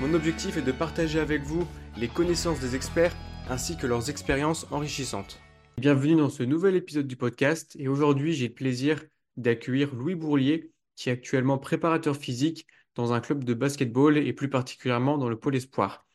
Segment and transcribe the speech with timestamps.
[0.00, 1.68] Mon objectif est de partager avec vous
[1.98, 3.14] les connaissances des experts
[3.50, 5.42] ainsi que leurs expériences enrichissantes.
[5.76, 9.04] Bienvenue dans ce nouvel épisode du podcast et aujourd'hui j'ai le plaisir
[9.36, 14.48] d'accueillir Louis Bourlier qui est actuellement préparateur physique dans un club de basketball et plus
[14.48, 16.06] particulièrement dans le pôle espoir.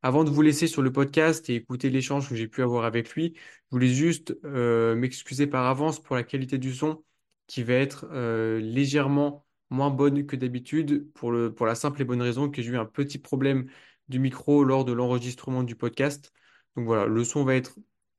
[0.00, 3.10] Avant de vous laisser sur le podcast et écouter l'échange que j'ai pu avoir avec
[3.10, 7.04] lui, je voulais juste euh, m'excuser par avance pour la qualité du son
[7.46, 12.04] qui va être euh, légèrement moins bonne que d'habitude pour, le, pour la simple et
[12.04, 13.68] bonne raison que j'ai eu un petit problème
[14.08, 16.32] du micro lors de l'enregistrement du podcast.
[16.76, 17.76] Donc voilà, le son va être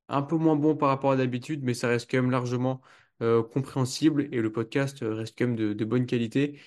[0.07, 2.81] un peu moins bon par rapport à d'habitude, mais ça reste quand même largement
[3.21, 6.59] euh, compréhensible et le podcast reste quand même de, bonne qualité.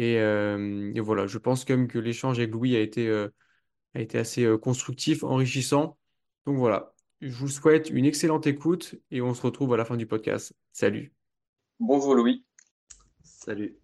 [0.00, 3.28] Euh, et, voilà, je pense quand même que l'échange avec Louis a été, euh,
[3.94, 5.98] a été assez constructif, enrichissant.
[6.46, 9.96] Donc voilà, je vous souhaite une excellente écoute et on se retrouve à la fin
[9.96, 10.54] du podcast.
[10.72, 11.12] Salut.
[11.78, 12.44] Bonjour Louis.
[13.22, 13.81] Salut.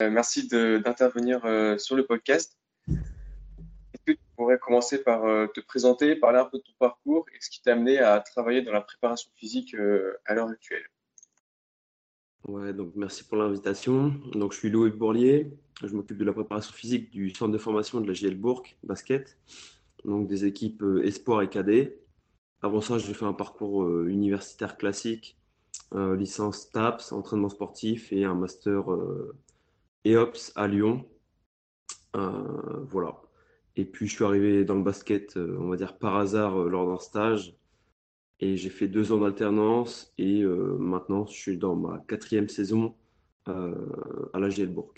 [0.00, 2.58] Euh, merci d'intervenir euh, sur le podcast.
[2.88, 7.26] Est-ce que tu pourrais commencer par euh, te présenter, parler un peu de ton parcours
[7.34, 9.76] et ce qui t'a amené à travailler dans la préparation physique
[10.24, 10.84] à l'heure actuelle?
[12.48, 14.14] Ouais, donc merci pour l'invitation.
[14.32, 18.00] Donc je suis Louis Bourlier, je m'occupe de la préparation physique du centre de formation
[18.00, 19.36] de la JL Bourg basket,
[20.06, 22.00] donc des équipes espoir et cadet.
[22.62, 25.38] Avant ça, j'ai fait un parcours universitaire classique,
[25.92, 28.86] licence TAPS, entraînement sportif et un master
[30.04, 31.08] EOPS à Lyon.
[32.16, 33.20] Euh, voilà.
[33.76, 36.68] Et puis je suis arrivé dans le basket, euh, on va dire par hasard, euh,
[36.68, 37.56] lors d'un stage.
[38.40, 40.12] Et j'ai fait deux ans d'alternance.
[40.16, 42.96] Et maintenant, je suis dans ma quatrième saison
[43.44, 44.94] à la Bourg.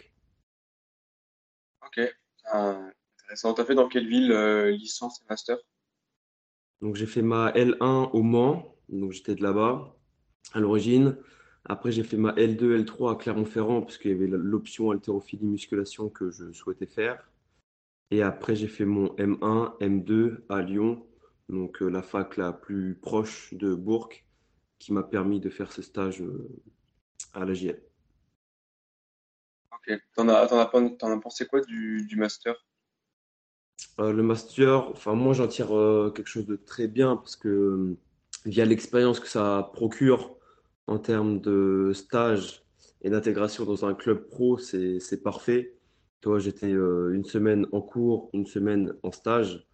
[1.84, 2.00] Ok,
[2.52, 3.52] intéressant.
[3.52, 4.32] Tu as fait dans quelle ville
[4.78, 5.58] licence et master?
[6.82, 9.92] Donc j'ai fait ma L1 au Mans, donc j'étais de là-bas
[10.52, 11.16] à l'origine.
[11.64, 16.08] Après, j'ai fait ma L2, L3 à Clermont-Ferrand, parce qu'il y avait l'option haltérophilie musculation
[16.08, 17.30] que je souhaitais faire.
[18.10, 21.06] Et après, j'ai fait mon M1, M2 à Lyon,
[21.48, 24.10] donc euh, la fac la plus proche de Bourg,
[24.78, 26.48] qui m'a permis de faire ce stage euh,
[27.32, 27.80] à la JL.
[29.72, 29.98] Ok.
[30.14, 32.54] T'en as, as, pensé quoi du, master?
[34.00, 35.68] Euh, Le master, enfin moi j'en tire
[36.14, 37.96] quelque chose de très bien parce que
[38.44, 40.36] via l'expérience que ça procure,
[40.86, 42.64] en termes de stage
[43.02, 45.74] et d'intégration dans un club pro, c'est parfait.
[46.20, 49.66] Toi, j'étais euh, une semaine en cours, une semaine en stage.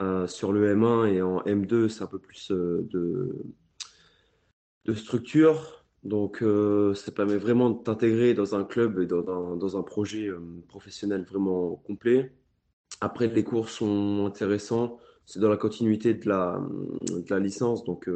[0.00, 3.44] Euh, sur le M1 et en M2, c'est un peu plus euh, de,
[4.86, 5.84] de structure.
[6.02, 6.42] Donc,
[6.94, 10.30] ça permet vraiment de t'intégrer dans un club et dans, dans un projet
[10.66, 12.32] professionnel vraiment complet.
[13.02, 14.98] Après, les cours sont intéressants.
[15.26, 16.66] C'est dans la continuité de la,
[17.02, 17.84] de la licence.
[17.84, 18.08] Donc,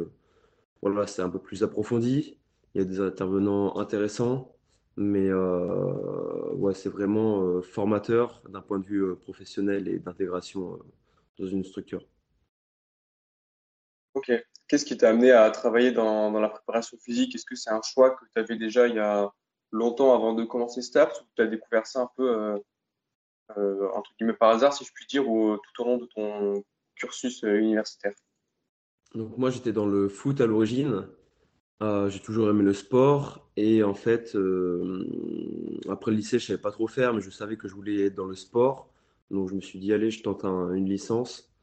[0.85, 2.37] voilà, c'est un peu plus approfondi.
[2.73, 4.55] Il y a des intervenants intéressants,
[4.97, 10.77] mais euh, ouais, c'est vraiment euh, formateur d'un point de vue euh, professionnel et d'intégration
[11.39, 12.05] dans une structure.
[14.13, 14.31] Ok.
[14.67, 17.33] Qu'est-ce qui t'a amené à travailler dans, la préparation physique?
[17.33, 19.31] Est-ce que c'est un choix que tu avais déjà il y a
[19.71, 22.61] longtemps avant de commencer STAPS ou tu as découvert ça un peu
[23.49, 26.63] entre guillemets par hasard, si je puis dire, ou tout au long de ton
[26.95, 28.13] cursus universitaire?
[29.13, 31.07] Donc moi j'étais dans le foot à l'origine.
[31.83, 35.05] Euh, j'ai toujours aimé le sport et en fait euh,
[35.89, 38.15] après le lycée je savais pas trop faire mais je savais que je voulais être
[38.15, 38.89] dans le sport.
[39.29, 41.53] Donc je me suis dit allez je tente une licence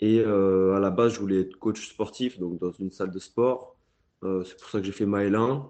[0.00, 3.18] et euh, à la base je voulais être coach sportif donc dans une salle de
[3.18, 3.76] sport.
[4.22, 5.64] c'est pour ça que j'ai fait ma L1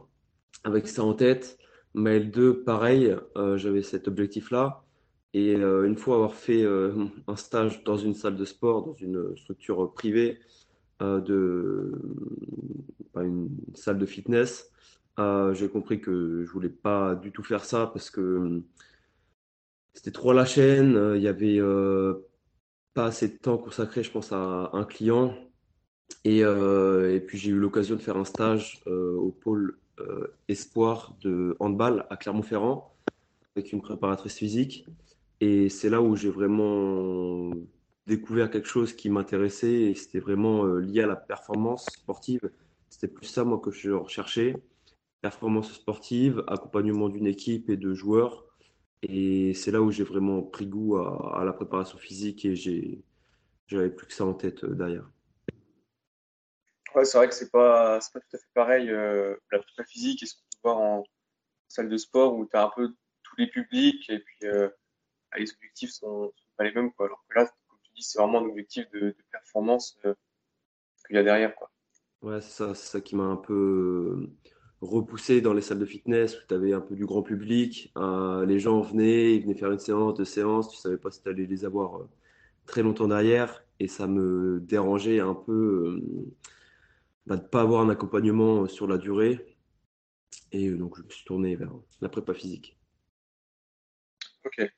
[0.65, 1.59] avec ça en tête.
[1.95, 3.17] Ma L2 pareil
[3.57, 4.85] j'avais cet objectif là
[5.33, 6.65] et une fois avoir fait
[7.29, 10.39] un stage dans une salle de sport dans une structure privée
[11.01, 11.93] de
[13.17, 14.71] une salle de fitness.
[15.19, 18.65] Euh, j'ai compris que je voulais pas du tout faire ça parce que euh,
[19.95, 21.15] c'était trop la chaîne.
[21.17, 21.61] Il y avait
[22.95, 25.35] pas assez de temps consacré, je pense, à un client.
[26.25, 26.43] Et
[27.27, 29.79] puis j'ai eu l'occasion de faire un stage au pôle
[30.49, 32.95] espoir de handball à Clermont-Ferrand
[33.55, 34.87] avec une préparatrice physique.
[35.41, 37.51] Et c'est là où j'ai vraiment
[38.07, 42.51] découvert quelque chose qui m'intéressait et c'était vraiment euh, lié à la performance sportive.
[42.89, 44.55] C'était plus ça, moi, que je recherchais.
[45.23, 48.45] Performance sportive, accompagnement d'une équipe et de joueurs.
[49.03, 52.55] Et c'est là où j'ai vraiment pris goût à, la préparation physique et
[53.67, 55.11] j'avais plus que ça en tête derrière.
[56.95, 60.27] Ouais, c'est vrai que c'est pas, pas tout à fait pareil la prépa physique et
[60.27, 61.05] ce qu'on peut voir en
[61.69, 62.89] salle de sport où tu as un peu
[63.23, 64.49] tous les publics et puis
[65.37, 67.07] les objectifs sont, sont pas les mêmes quoi.
[67.07, 67.51] Alors que là,
[67.97, 69.99] dis, c'est vraiment un objectif de, de performance
[71.07, 71.71] qu'il y a derrière quoi.
[72.23, 74.31] Ouais, c'est ça, ça qui m'a un peu
[74.81, 77.93] repoussé dans les salles de fitness où tu avais un peu du grand public.
[77.97, 81.23] Euh, les gens venaient, ils venaient faire une séance, deux séances, tu savais pas si
[81.23, 82.09] tu allais les avoir euh,
[82.67, 83.65] très longtemps derrière.
[83.79, 86.35] Et ça me dérangeait un peu euh,
[87.27, 89.57] bah, de ne pas avoir un accompagnement sur la durée.
[90.53, 92.79] Et donc je me suis tourné vers la prépa physique.
[94.45, 94.71] Ok.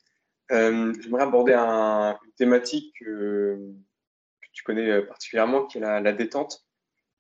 [0.51, 3.59] J'aimerais aborder une thématique que,
[4.53, 6.69] tu connais particulièrement, qui est la détente.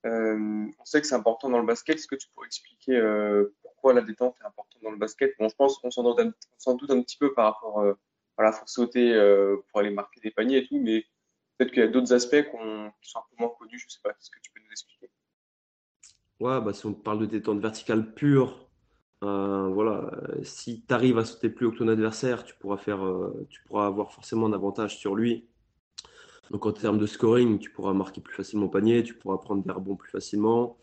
[0.06, 1.96] Euh, on sait que c'est important dans le basket.
[1.96, 5.34] Est-ce que tu pourrais expliquer euh, pourquoi la détente est importante dans le basket?
[5.38, 7.94] Bon, je pense qu'on s'en doute, un petit peu par rapport euh,
[8.36, 9.12] à la force sauter
[9.68, 11.04] pour aller marquer des paniers et tout, mais
[11.56, 12.56] peut-être qu'il y a d'autres aspects qui
[13.10, 13.78] sont un peu moins connus.
[13.78, 14.10] Je ne sais pas.
[14.10, 15.10] Est-ce que tu peux nous expliquer?
[16.38, 18.67] Ouais, bah, si on parle de détente verticale pure,
[19.20, 20.10] voilà,
[20.42, 23.00] si tu arrives à sauter plus haut que ton adversaire, tu pourras, faire,
[23.48, 25.48] tu pourras avoir forcément un avantage sur lui
[26.50, 29.62] donc en termes de scoring, tu pourras marquer plus facilement au panier, tu pourras prendre
[29.62, 30.78] des rebonds plus facilement,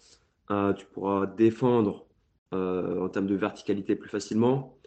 [0.51, 2.05] euh, tu pourras défendre
[2.53, 4.77] euh, en termes de verticalité plus facilement.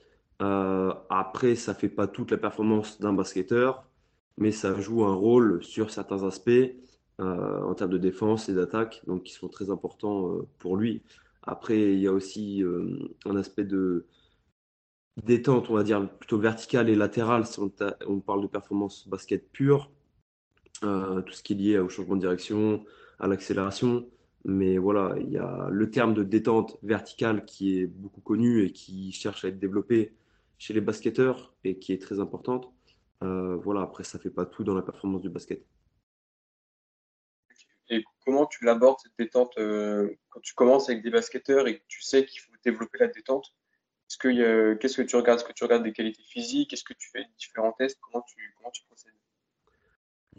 [0.42, 3.84] Euh, après, ça fait pas toute la performance d'un basketteur,
[4.36, 6.50] mais ça joue un rôle sur certains aspects
[7.20, 11.02] en termes de défense et d'attaque, donc qui sont très importants pour lui.
[11.48, 12.62] Après, il y a aussi
[13.24, 14.06] un aspect de
[15.24, 17.72] détente, on va dire plutôt verticale et latérale si on,
[18.06, 19.90] on parle de performance basket pure
[20.84, 22.84] euh, tout ce qui est lié au changement de direction,
[23.18, 24.08] à l'accélération.
[24.44, 28.72] Mais voilà, il y a le terme de détente verticale qui est beaucoup connu et
[28.72, 30.14] qui cherche à être développé
[30.58, 32.72] chez les basketteurs et qui est très importante.
[33.24, 35.64] Euh, voilà, après, ça ne fait pas tout dans la performance du basket.
[38.28, 42.02] Comment tu l'abordes cette détente euh, quand tu commences avec des basketteurs et que tu
[42.02, 43.54] sais qu'il faut développer la détente
[44.06, 45.38] Qu'est-ce que tu regardes?
[45.38, 46.74] Est-ce que tu regardes des qualités physiques?
[46.74, 47.98] Est-ce que tu fais différents tests?
[48.02, 49.14] Comment tu, comment tu procèdes?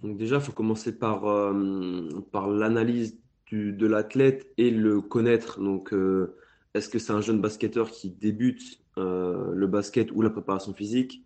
[0.03, 3.17] Donc déjà, il faut commencer par, euh, par l'analyse
[3.51, 5.59] de l'athlète et le connaître.
[5.59, 6.37] Donc, euh,
[6.75, 11.25] est-ce que c'est un jeune basketteur qui débute euh, le basket ou la préparation physique?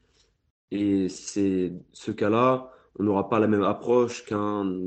[0.71, 4.80] Et c'est ce cas-là, on n'aura pas la même approche qu'un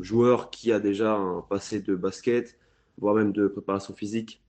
[0.00, 2.58] joueur qui a déjà un passé de basket,
[2.98, 4.42] voire même de préparation physique.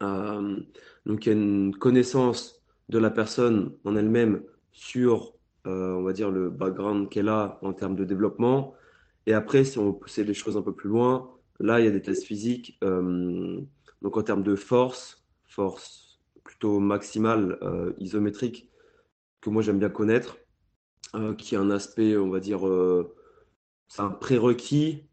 [0.00, 4.42] donc, il y a une connaissance de la personne en elle-même
[4.72, 5.36] sur
[5.66, 8.74] euh, on va dire, le background qu'elle a en termes de développement.
[9.26, 11.90] Et après, si on pousse les choses un peu plus loin, là, il y a
[11.90, 12.78] des tests physiques.
[12.84, 13.60] Euh,
[14.02, 18.70] donc, en termes de force, force plutôt maximale, euh, isométrique,
[19.40, 20.38] que moi j'aime bien connaître,
[21.36, 22.60] qui a un aspect, on va dire,
[23.88, 25.04] c'est un prérequis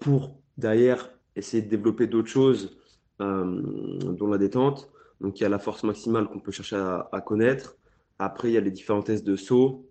[0.00, 2.78] pour derrière essayer de développer d'autres choses,
[3.18, 4.90] dont la détente.
[5.20, 7.76] Donc, il y a la force maximale qu'on peut chercher à connaître.
[8.18, 9.88] Après, il y a les différents tests de saut.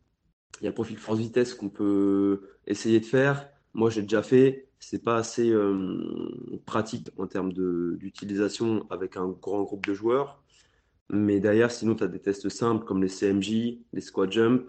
[0.60, 3.50] Il y a le profil force-vitesse qu'on peut essayer de faire.
[3.74, 4.68] Moi, j'ai déjà fait.
[4.80, 10.44] C'est pas assez euh, pratique en termes d'utilisation avec un grand groupe de joueurs.
[11.14, 14.66] Mais derrière, sinon, tu as des tests simples comme les CMJ, les squat jump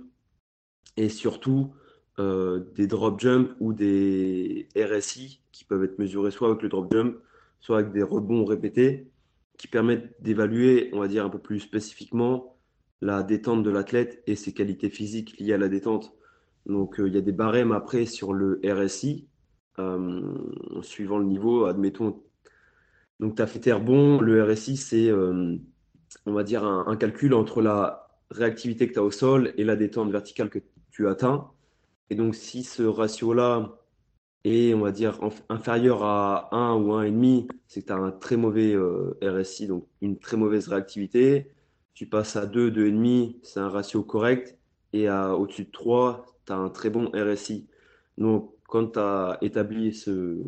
[0.97, 1.73] et surtout
[2.19, 6.93] euh, des drop jump ou des RSI qui peuvent être mesurés soit avec le drop
[6.93, 7.17] jump,
[7.61, 9.09] soit avec des rebonds répétés
[9.57, 12.59] qui permettent d'évaluer, on va dire, un peu plus spécifiquement
[13.01, 16.13] la détente de l'athlète et ses qualités physiques liées à la détente.
[16.67, 19.29] Donc euh, il y a des barèmes après sur le RSI,
[19.79, 20.23] euh,
[20.83, 22.21] suivant le niveau, admettons.
[23.21, 25.57] Donc tu as fait terre bon, le RSI c'est, euh,
[26.27, 29.77] on va dire, un, calcul entre la réactivité que tu as au sol et la
[29.77, 31.51] détente verticale que tu atteins.
[32.11, 33.79] Et donc si ce ratio-là
[34.45, 38.37] est, on va dire, inférieur à 1 ou 1,5, c'est que tu as un très
[38.37, 38.77] mauvais
[39.23, 41.53] RSI, donc une très mauvaise réactivité
[41.95, 44.59] tu passes à 2, 2,5, c'est un ratio correct.
[44.93, 47.67] Et à au-dessus de 3, tu as un très bon RSI.
[48.19, 50.39] Donc, quand tu as établi ce,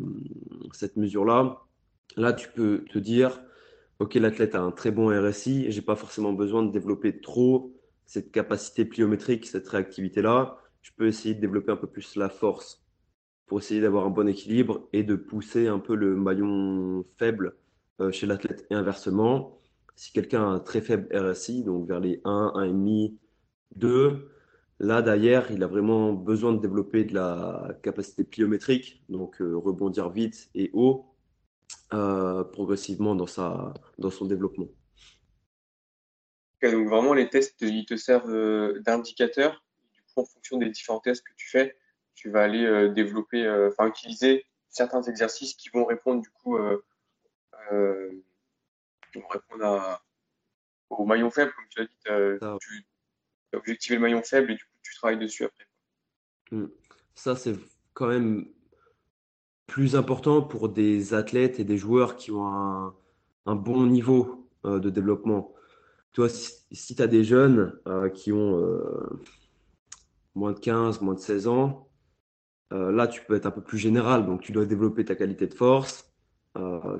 [0.71, 1.61] cette mesure-là,
[2.17, 3.41] là, tu peux te dire,
[3.99, 7.73] OK, l'athlète a un très bon RSI, j'ai pas forcément besoin de développer trop
[8.05, 10.57] cette capacité pliométrique, cette réactivité-là.
[10.81, 12.85] Je peux essayer de développer un peu plus la force
[13.45, 17.55] pour essayer d'avoir un bon équilibre et de pousser un peu le maillon faible
[18.01, 18.67] euh, chez l'athlète.
[18.69, 19.59] Et inversement,
[19.95, 23.13] si quelqu'un a un très faible RSI, donc vers les 1, 1,5,
[23.77, 24.29] 2,
[24.79, 30.09] là derrière, il a vraiment besoin de développer de la capacité pliométrique, donc euh, rebondir
[30.09, 31.05] vite et haut,
[31.93, 34.67] euh, progressivement dans, sa, dans son développement.
[36.61, 39.63] donc vraiment, les tests, ils te servent euh, d'indicateur.
[39.93, 41.77] Du coup, en fonction des différents tests que tu fais,
[42.15, 46.57] tu vas aller développer, enfin, utiliser certains exercices qui vont répondre du coup,
[49.11, 50.01] qui vont répondre à,
[50.89, 54.63] au maillon faible, comme tu l'as dit, tu as objectivé le maillon faible et du
[54.63, 55.67] coup, tu travailles dessus après.
[56.51, 56.67] Hmm.
[57.15, 57.55] Ça, c'est
[57.93, 58.47] quand même
[59.67, 62.93] plus important pour des athlètes et des joueurs qui ont
[63.45, 65.53] un, bon niveau euh, de développement.
[66.13, 69.21] Toi, si, tu as des jeunes euh, qui ont euh,
[70.33, 71.89] moins de 15, moins de 16 ans,
[72.71, 74.25] là, tu peux être un peu plus général.
[74.25, 76.11] Donc, tu dois développer ta qualité de force,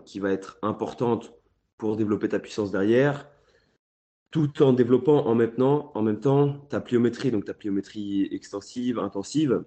[0.05, 1.33] qui va être importante
[1.77, 3.27] pour développer ta puissance derrière,
[4.31, 9.65] tout en développant en temps, en même temps ta pliométrie, donc ta pliométrie extensive, intensive,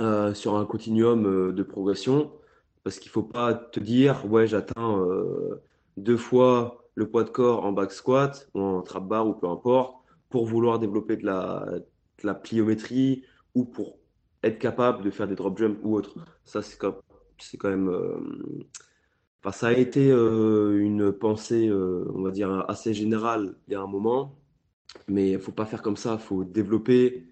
[0.00, 2.32] euh, sur un continuum euh, de progression.
[2.84, 5.62] Parce qu'il ne faut pas te dire, ouais, j'atteins euh,
[5.96, 9.48] deux fois le poids de corps en back squat ou en trap bar ou peu
[9.48, 9.96] importe,
[10.30, 13.24] pour vouloir développer de la, pliométrie
[13.54, 13.98] ou pour
[14.42, 16.14] être capable de faire des drop jumps ou autre.
[16.44, 16.96] Ça, c'est quand,
[17.58, 17.90] quand même
[19.52, 24.36] ça a été une pensée, on va dire, assez générale il y a un moment,
[25.08, 27.28] mais il ne faut pas faire comme ça, il faut développer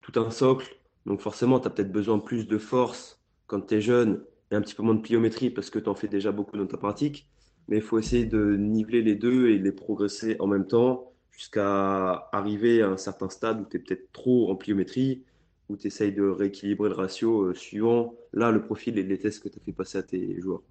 [0.00, 0.77] tout un socle.
[1.06, 4.56] Donc forcément, tu as peut-être besoin de plus de force quand tu es jeune et
[4.56, 6.76] un petit peu moins de pliométrie parce que tu en fais déjà beaucoup dans ta
[6.76, 7.28] pratique,
[7.68, 12.28] mais il faut essayer de niveler les deux et les progresser en même temps jusqu'à
[12.32, 15.24] arriver à un certain stade où tu es peut-être trop en pliométrie,
[15.68, 19.42] où tu essayes de rééquilibrer le ratio euh, suivant là le profil et les tests
[19.42, 20.62] que tu as fait passer à tes joueurs.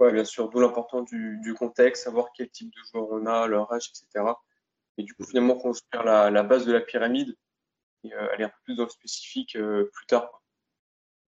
[0.00, 3.72] Oui, bien sûr, d'où l'importance du, contexte, savoir quel type de joueur on a, leur
[3.72, 4.26] âge, etc.
[4.98, 7.36] Et du coup, finalement, construire la, la base de la pyramide
[8.04, 10.42] et euh, aller un peu plus dans le spécifique euh, plus tard.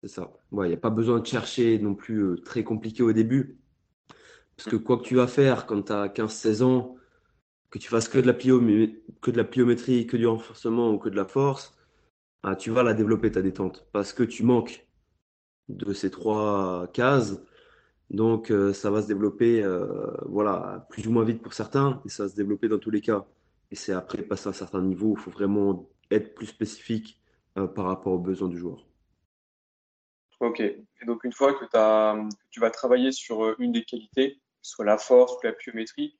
[0.02, 0.33] C'est ça.
[0.52, 3.59] Il n'y a pas besoin de chercher non plus euh, très compliqué au début.
[4.56, 6.97] Parce que quoi que tu vas faire quand tu as 15-16 ans,
[7.71, 11.09] que tu fasses que de, la que de la pliométrie, que du renforcement ou que
[11.09, 11.76] de la force,
[12.42, 13.87] ah, tu vas la développer ta détente.
[13.92, 14.87] Parce que tu manques
[15.68, 17.38] de ces trois cases
[18.11, 22.09] donc, euh, ça va se développer, euh, voilà, plus ou moins vite pour certains, et
[22.09, 23.26] ça va se développer dans tous les cas.
[23.71, 27.20] Et c'est après passer à un certain niveau, il faut vraiment être plus spécifique
[27.58, 28.86] euh, par rapport aux besoins du joueur.
[30.40, 30.60] Ok.
[30.60, 31.64] Et donc, une fois que,
[32.50, 36.18] tu vas travailler sur une des qualités, soit la force ou la pliométrie,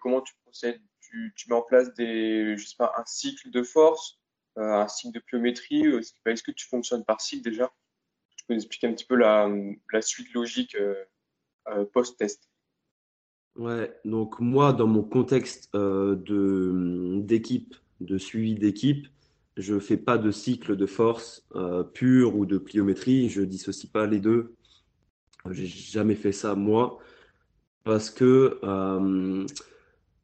[0.00, 0.80] comment tu procèdes?
[1.00, 4.18] Tu, mets en place des, je sais pas, un cycle de force,
[4.56, 5.84] un cycle de pliométrie
[6.26, 7.70] Est-ce que tu fonctionnes par cycle déjà?
[8.36, 9.48] Tu peux expliquer un petit peu la,
[10.02, 11.04] suite logique euh,
[11.68, 12.50] euh, post-test
[13.56, 16.16] Ouais, donc moi, dans mon contexte euh,
[17.22, 19.06] d'équipe, de suivi d'équipe,
[19.56, 21.46] je ne fais pas de cycle de force
[21.94, 24.54] pure ou de pliométrie, je dissocie pas les deux.
[25.50, 26.98] J'ai jamais fait ça moi,
[27.84, 28.58] parce que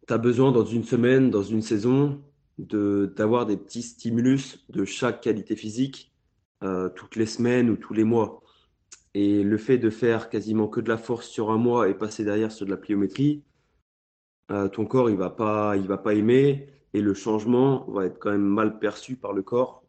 [0.07, 2.21] tu as besoin dans une semaine, dans une saison,
[2.59, 6.12] d'avoir des petits stimulus de chaque qualité physique
[6.62, 8.43] euh, toutes les semaines ou tous les mois.
[9.15, 12.25] Et le fait de faire quasiment que de la force sur un mois et passer
[12.25, 13.43] derrière sur de la pliométrie,
[14.50, 18.18] euh, ton corps il va pas, il va pas aimer et le changement va être
[18.18, 19.85] quand même mal perçu par le corps.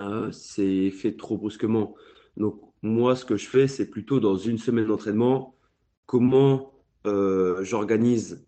[0.00, 1.94] Euh, c'est fait trop brusquement.
[2.36, 5.54] Donc moi, ce que je fais, c'est plutôt dans une semaine d'entraînement,
[6.06, 6.74] comment
[7.62, 8.44] j'organise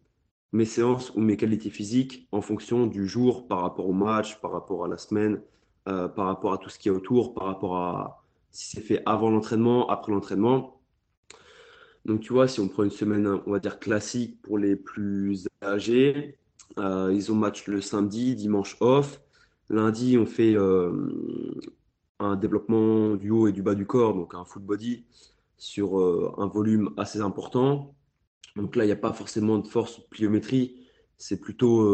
[0.53, 4.53] mes séances ou mes qualités physiques en fonction du jour par rapport au match, par
[4.53, 5.41] rapport à la semaine,
[5.89, 9.03] euh, par rapport à tout ce qui est autour, par rapport à si c'est fait
[9.07, 10.81] avant l'entraînement, après l'entraînement.
[12.05, 15.49] Donc, tu vois, si on prend une semaine, on va dire classique pour les plus
[15.63, 16.37] âgés,
[16.79, 19.21] euh, ils ont match le samedi, dimanche off.
[19.71, 20.93] Lundi, on fait euh,
[22.19, 25.05] un développement du haut et du bas du corps, donc un full body
[25.57, 25.97] sur
[26.39, 27.95] un volume assez important.
[28.57, 30.83] Donc là, il n'y a pas forcément de force ou de pliométrie,
[31.19, 31.85] c'est plutôt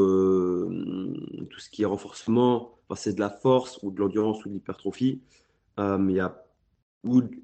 [1.51, 5.23] tout ce qui est renforcement, c'est de la force ou de l'endurance ou de l'hypertrophie.
[5.79, 6.21] Euh, y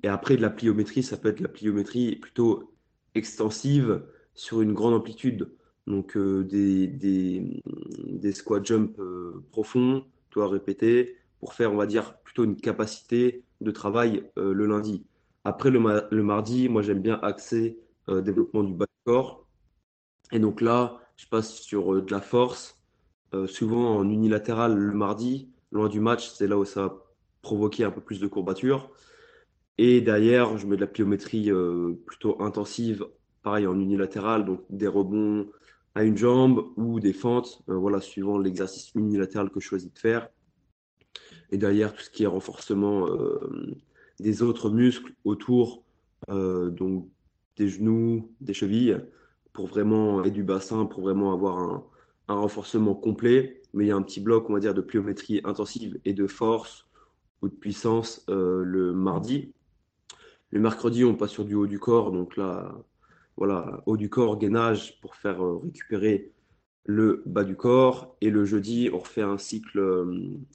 [0.02, 2.74] et après, de la pliométrie, ça peut être la pliométrie plutôt
[3.14, 5.52] extensive sur une grande amplitude.
[5.86, 7.62] Donc, euh, des, des,
[8.06, 13.44] des squat jump euh, profonds, toi répéter, pour faire, on va dire, plutôt une capacité
[13.60, 15.04] de travail euh, le lundi.
[15.44, 19.46] Après, le, le mardi, moi, j'aime bien axer développement du bas du corps.
[20.30, 22.78] Et donc là, je passe sur de la force,
[23.46, 27.02] souvent en unilatéral le mardi, loin du match, c'est là où ça va
[27.40, 28.90] provoquer un peu plus de courbature.
[29.78, 31.50] Et derrière, je mets de la pliométrie
[32.04, 33.06] plutôt intensive,
[33.42, 35.46] pareil en unilatéral, donc des rebonds
[35.94, 39.98] à une jambe ou des fentes, euh, voilà, suivant l'exercice unilatéral que je choisis de
[39.98, 40.28] faire.
[41.50, 43.06] Et derrière, tout ce qui est renforcement
[44.18, 45.84] des autres muscles autour,
[46.28, 47.08] donc
[47.56, 48.98] des genoux, des chevilles,
[49.52, 51.84] pour vraiment, et du bassin, pour vraiment avoir un,
[52.28, 55.42] un renforcement complet, mais il y a un petit bloc, on va dire, de pliométrie
[55.44, 56.86] intensive et de force
[57.42, 59.52] ou de puissance le mardi.
[60.50, 62.74] Le mercredi, on passe sur du haut du corps, donc là,
[63.36, 66.32] voilà, haut du corps, gainage pour faire récupérer
[66.84, 68.16] le bas du corps.
[68.20, 69.80] Et le jeudi, on refait un cycle,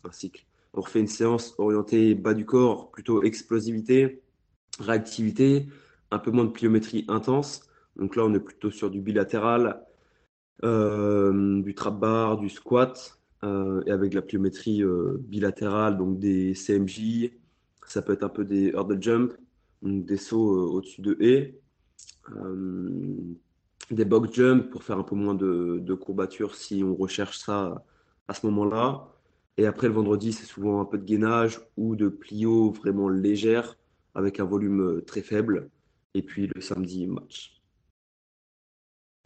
[0.03, 0.45] un cycle.
[0.74, 4.21] On refait une séance orientée bas du corps, plutôt explosivité,
[4.79, 5.67] réactivité,
[6.12, 7.69] un peu moins de pliométrie intense.
[7.95, 9.86] Donc là, on est plutôt sur du bilatéral,
[10.63, 16.19] euh, du trap bar, du squat, euh, et avec de la pliométrie euh, bilatérale, donc
[16.19, 17.31] des CMJ,
[17.86, 19.33] ça peut être un peu des hurdle jump,
[19.81, 21.59] donc des sauts au-dessus de et,
[23.92, 27.84] des box jump pour faire un peu moins de, de courbature si on recherche ça
[28.28, 29.08] à ce moment-là.
[29.58, 33.78] Et après, le vendredi, c'est souvent un peu de gainage ou de plio vraiment légère
[34.16, 35.70] avec un volume très faible.
[36.14, 37.62] Et puis le samedi, match.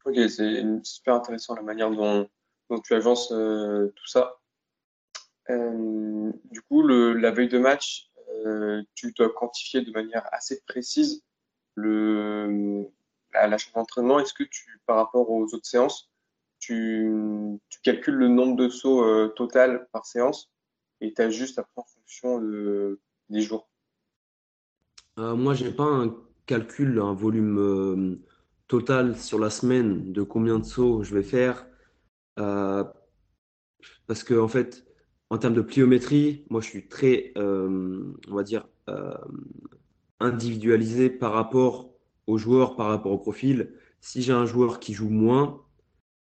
[0.06, 2.28] Ok, c'est super intéressant la manière dont,
[2.84, 4.40] tu agences euh, tout ça.
[5.50, 8.10] Euh, du coup, la veille de match,
[8.46, 11.24] euh, tu dois quantifier de manière assez précise
[11.76, 12.86] le,
[13.34, 14.20] la, charge d'entraînement.
[14.20, 16.12] Est-ce que tu, par rapport aux autres séances,
[16.60, 17.12] tu,
[17.84, 20.50] calcules le nombre de sauts total par séance
[21.02, 23.68] et tu ajustes après en fonction de, des jours?
[25.18, 26.16] Moi, j'ai pas un
[26.46, 28.20] calcul, un volume
[28.68, 31.68] total sur la semaine de combien de sauts je vais faire.
[32.40, 32.84] Euh,
[34.08, 34.86] parce que, en fait,
[35.30, 39.14] en termes de pliométrie, moi, je suis très, euh, on va dire, euh,
[40.24, 41.94] individualisé par rapport
[42.28, 43.74] aux joueurs, par rapport au profil.
[44.02, 45.62] Si j'ai un joueur qui joue moins,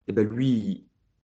[0.09, 0.89] et eh ben lui,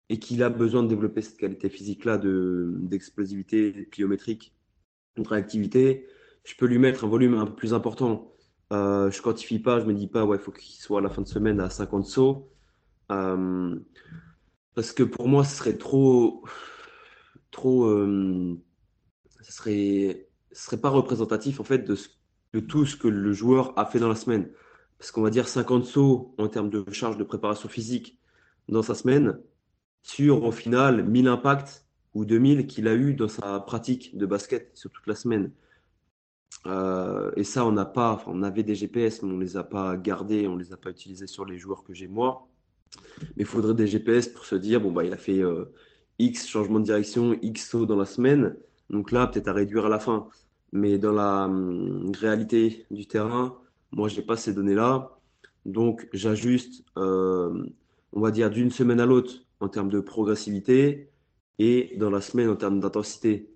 [0.09, 4.55] et qu'il a besoin de développer cette qualité physique-là d'explosivité pliométrique,
[5.17, 6.07] de réactivité,
[6.43, 8.31] je peux lui mettre un volume un peu plus important.
[8.71, 11.21] Euh, je quantifie pas, je me dis pas, ouais, faut qu'il soit à la fin
[11.21, 12.51] de semaine à 50 sauts.
[13.11, 13.75] Euh,
[14.75, 16.43] parce que pour moi, ce serait trop.
[17.51, 18.59] trop euh,
[19.41, 21.95] ce serait, ce serait pas représentatif en fait de,
[22.53, 24.49] de tout ce que le joueur a fait dans la semaine.
[24.97, 28.19] Parce qu'on va dire 50 sauts en termes de charge de préparation physique
[28.67, 29.39] dans sa semaine,
[30.03, 34.71] sur au final 1000 impacts ou 2000 qu'il a eu dans sa pratique de basket
[34.75, 35.51] sur toute la semaine.
[36.65, 39.63] Euh, et ça, on n'a pas, on avait des GPS, mais on ne les a
[39.63, 42.47] pas gardés, on ne les a pas utilisés sur les joueurs que j'ai moi.
[43.37, 45.65] Mais il faudrait des GPS pour se dire, bon, bah, il a fait euh,
[46.17, 48.57] X changement de direction, X saut dans la semaine.
[48.89, 50.27] Donc là, peut-être à réduire à la fin.
[50.71, 53.57] Mais dans la hum, réalité du terrain,
[53.91, 55.17] moi, je n'ai pas ces données-là.
[55.65, 57.65] Donc, j'ajuste, euh,
[58.13, 61.09] on va dire, d'une semaine à l'autre en termes de progressivité
[61.57, 63.49] et dans la semaine en termes d'intensité.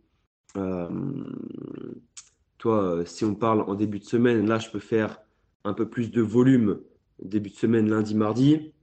[2.64, 5.22] Toi, euh, si on parle en début de semaine, là, je peux faire
[5.66, 6.80] un peu plus de volume
[7.22, 8.74] début de semaine, lundi, mardi.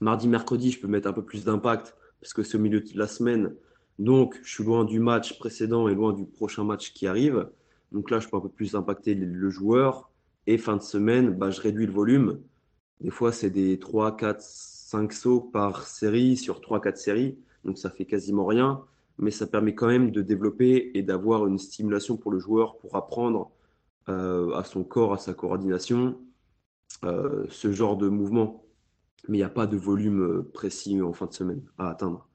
[0.00, 2.98] Mardi, mercredi, je peux mettre un peu plus d'impact parce que c'est au milieu de
[2.98, 3.54] la semaine.
[3.98, 7.48] Donc, je suis loin du match précédent et loin du prochain match qui arrive.
[7.92, 10.10] Donc là, je peux un peu plus impacter le joueur.
[10.46, 12.40] Et fin de semaine, bah, je réduis le volume.
[13.00, 17.38] Des fois, c'est des 3, 4, 5 sauts par série sur 3, 4 séries.
[17.64, 18.84] Donc, ça fait quasiment rien
[19.18, 22.96] mais ça permet quand même de développer et d'avoir une stimulation pour le joueur pour
[22.96, 23.50] apprendre
[24.08, 26.18] euh, à son corps, à sa coordination,
[27.04, 28.64] euh, ce genre de mouvement.
[29.28, 32.28] Mais il n'y a pas de volume euh, précis en fin de semaine à atteindre.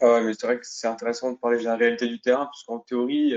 [0.00, 2.64] Ah mais c'est vrai que c'est intéressant de parler de la réalité du terrain, parce
[2.64, 3.34] qu'en théorie,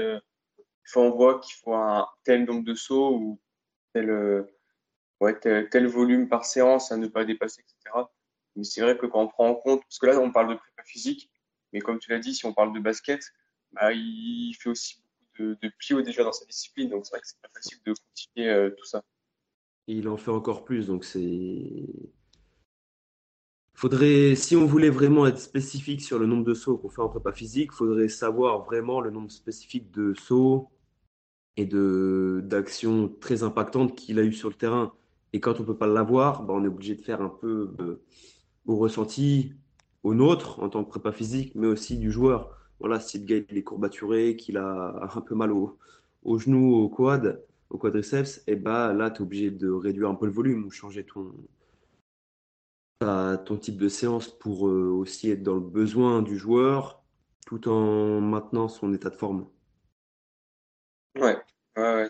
[0.95, 3.41] on voit qu'il faut un tel nombre de sauts ou
[3.93, 4.45] tel,
[5.19, 8.06] ouais, tel, volume par séance à ne pas dépasser, etc.
[8.56, 10.56] Mais c'est vrai que quand on prend en compte, parce que là, on parle de
[10.56, 11.32] prépa physique,
[11.74, 13.21] mais comme tu l'as dit, si on parle de basket,
[13.71, 16.89] bah, il fait aussi beaucoup de, de déjà dans sa discipline.
[16.89, 19.04] Donc c'est vrai que c'est pas facile de quantifier euh, tout ça.
[19.88, 20.88] il en fait encore plus.
[20.88, 21.86] Donc c'est.
[23.74, 27.10] Faudrait, si on voulait vraiment être spécifique sur le nombre de sauts qu'on fait en
[27.10, 30.70] prépa physique, il faudrait savoir vraiment le nombre spécifique de sauts
[31.58, 34.94] et d'actions très impactantes qu'il a eu sur le terrain.
[35.34, 38.04] Et quand on peut pas l'avoir, bah, on est obligé de faire un peu euh,
[38.66, 39.54] au ressenti,
[40.04, 42.58] au nôtre en tant que prépa physique, mais aussi du joueur.
[42.80, 45.78] Voilà, si le gars est courbaturé, qu'il a un peu mal au,
[46.24, 50.26] au genou, au quadriceps, et eh bah là, tu es obligé de réduire un peu
[50.26, 51.34] le volume ou changer ton,
[53.46, 57.04] ton type de séance pour euh, aussi être dans le besoin du joueur
[57.46, 59.48] tout en maintenant son état de forme?
[61.16, 61.38] Ouais,
[61.78, 62.10] ouais, ouais.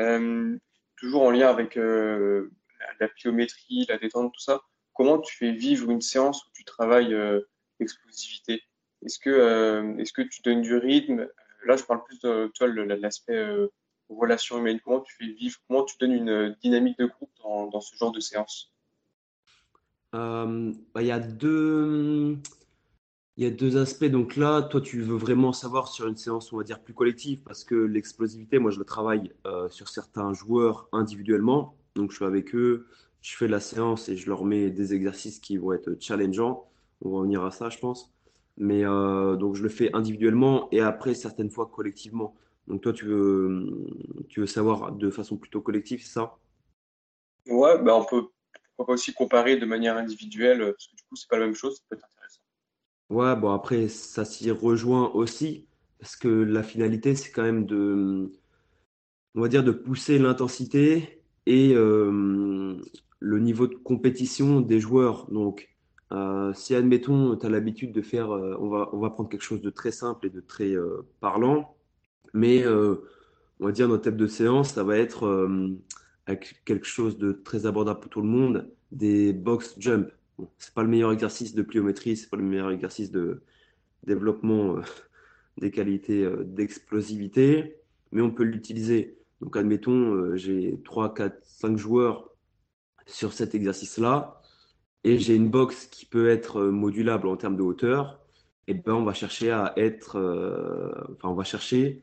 [0.00, 0.58] Euh,
[0.96, 2.50] toujours en lien avec euh,
[3.00, 4.62] la pliométrie, la détente, tout ça
[4.98, 7.40] comment tu fais vivre une séance où tu travailles euh,
[7.80, 7.94] Est-ce
[9.20, 11.28] que, tu donnes du rythme?
[11.64, 13.46] Là, je parle plus de toi, l'aspect
[14.08, 14.80] relation humaine.
[14.84, 15.56] Comment tu fais vivre?
[15.68, 18.74] Comment tu donnes une dynamique de groupe dans, ce genre de séance?
[20.14, 22.38] Euh, bah, il y a deux,
[23.36, 24.06] y a deux aspects.
[24.06, 27.40] Donc là, toi, tu veux vraiment savoir sur une séance, on va dire, plus collective,
[27.44, 31.76] parce que l'explosivité, moi, je le travaille euh, sur certains joueurs individuellement.
[31.94, 32.86] Donc, je suis avec eux,
[33.22, 36.68] je fais la séance et je leur mets des exercices qui vont être challengeants.
[37.02, 38.12] On va revenir à ça, je pense.
[38.56, 42.34] Mais euh, donc, je le fais individuellement et après, certaines fois, collectivement.
[42.66, 43.86] Donc, toi, tu veux,
[44.28, 46.36] tu veux savoir de façon plutôt collective, c'est ça?
[47.46, 48.28] Ouais, bah on peut
[48.78, 51.56] pourquoi pas aussi comparer de manière individuelle, parce que du coup, c'est pas la même
[51.56, 52.40] chose, ça peut être intéressant.
[53.10, 55.66] Ouais, bon, après, ça s'y rejoint aussi,
[55.98, 58.30] parce que la finalité, c'est quand même de,
[59.34, 62.76] on va dire, de pousser l'intensité et euh,
[63.18, 65.28] le niveau de compétition des joueurs.
[65.32, 65.68] Donc,
[66.12, 69.42] euh, si admettons, tu as l'habitude de faire, euh, on va, on va prendre quelque
[69.42, 71.76] chose de très simple et de très euh, parlant,
[72.32, 72.96] mais euh,
[73.58, 75.68] on va dire notre thème de séance, ça va être euh,
[76.28, 80.10] avec quelque chose de très abordable pour tout le monde, des box jump.
[80.36, 83.42] Bon, c'est pas le meilleur exercice de pliométrie, c'est pas le meilleur exercice de
[84.04, 84.82] développement euh,
[85.56, 87.80] des qualités euh, d'explosivité,
[88.12, 89.18] mais on peut l'utiliser.
[89.40, 92.30] Donc, admettons, euh, j'ai 3, 4, 5 joueurs
[93.06, 94.42] sur cet exercice-là,
[95.04, 98.20] et j'ai une box qui peut être modulable en termes de hauteur,
[98.66, 100.18] et ben on va chercher à être,
[101.12, 102.02] enfin, on va chercher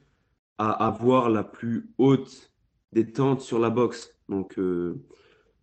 [0.58, 2.52] à avoir la plus haute
[2.92, 4.15] détente sur la box.
[4.30, 5.02] Donc, euh,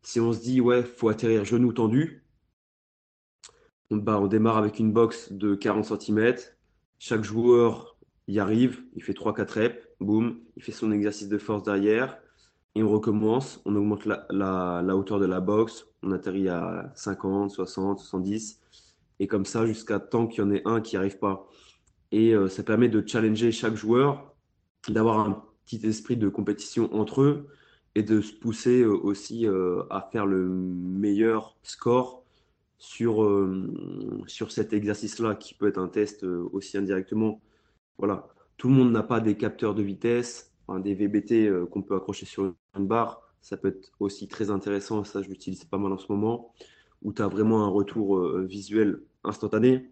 [0.03, 2.25] si on se dit, ouais, faut atterrir genou tendu,
[3.91, 6.53] on, bah, on démarre avec une box de 40 centimètres.
[6.99, 7.97] Chaque joueur
[8.29, 12.19] y arrive, il fait 3-4 reps, boum, il fait son exercice de force derrière,
[12.75, 17.99] et on recommence, on augmente la hauteur de la box, on atterrit à 50, 60,
[17.99, 18.61] 70,
[19.21, 21.49] et comme ça jusqu'à tant qu'il y en ait un qui n'y arrive pas.
[22.11, 24.35] Et euh, ça permet de challenger chaque joueur,
[24.89, 27.49] d'avoir un petit esprit de compétition entre eux,
[27.95, 32.25] et de se pousser euh, aussi euh, à faire le meilleur score
[32.79, 33.71] sur, euh,
[34.27, 37.41] sur cet exercice-là, qui peut être un test aussi indirectement.
[37.99, 38.29] Voilà.
[38.57, 42.55] Tout le monde n'a pas des capteurs de vitesse, des VBT qu'on peut accrocher sur
[42.77, 43.23] une barre.
[43.41, 46.53] Ça peut être aussi très intéressant, ça je l'utilise pas mal en ce moment,
[47.03, 49.91] où tu as vraiment un retour visuel instantané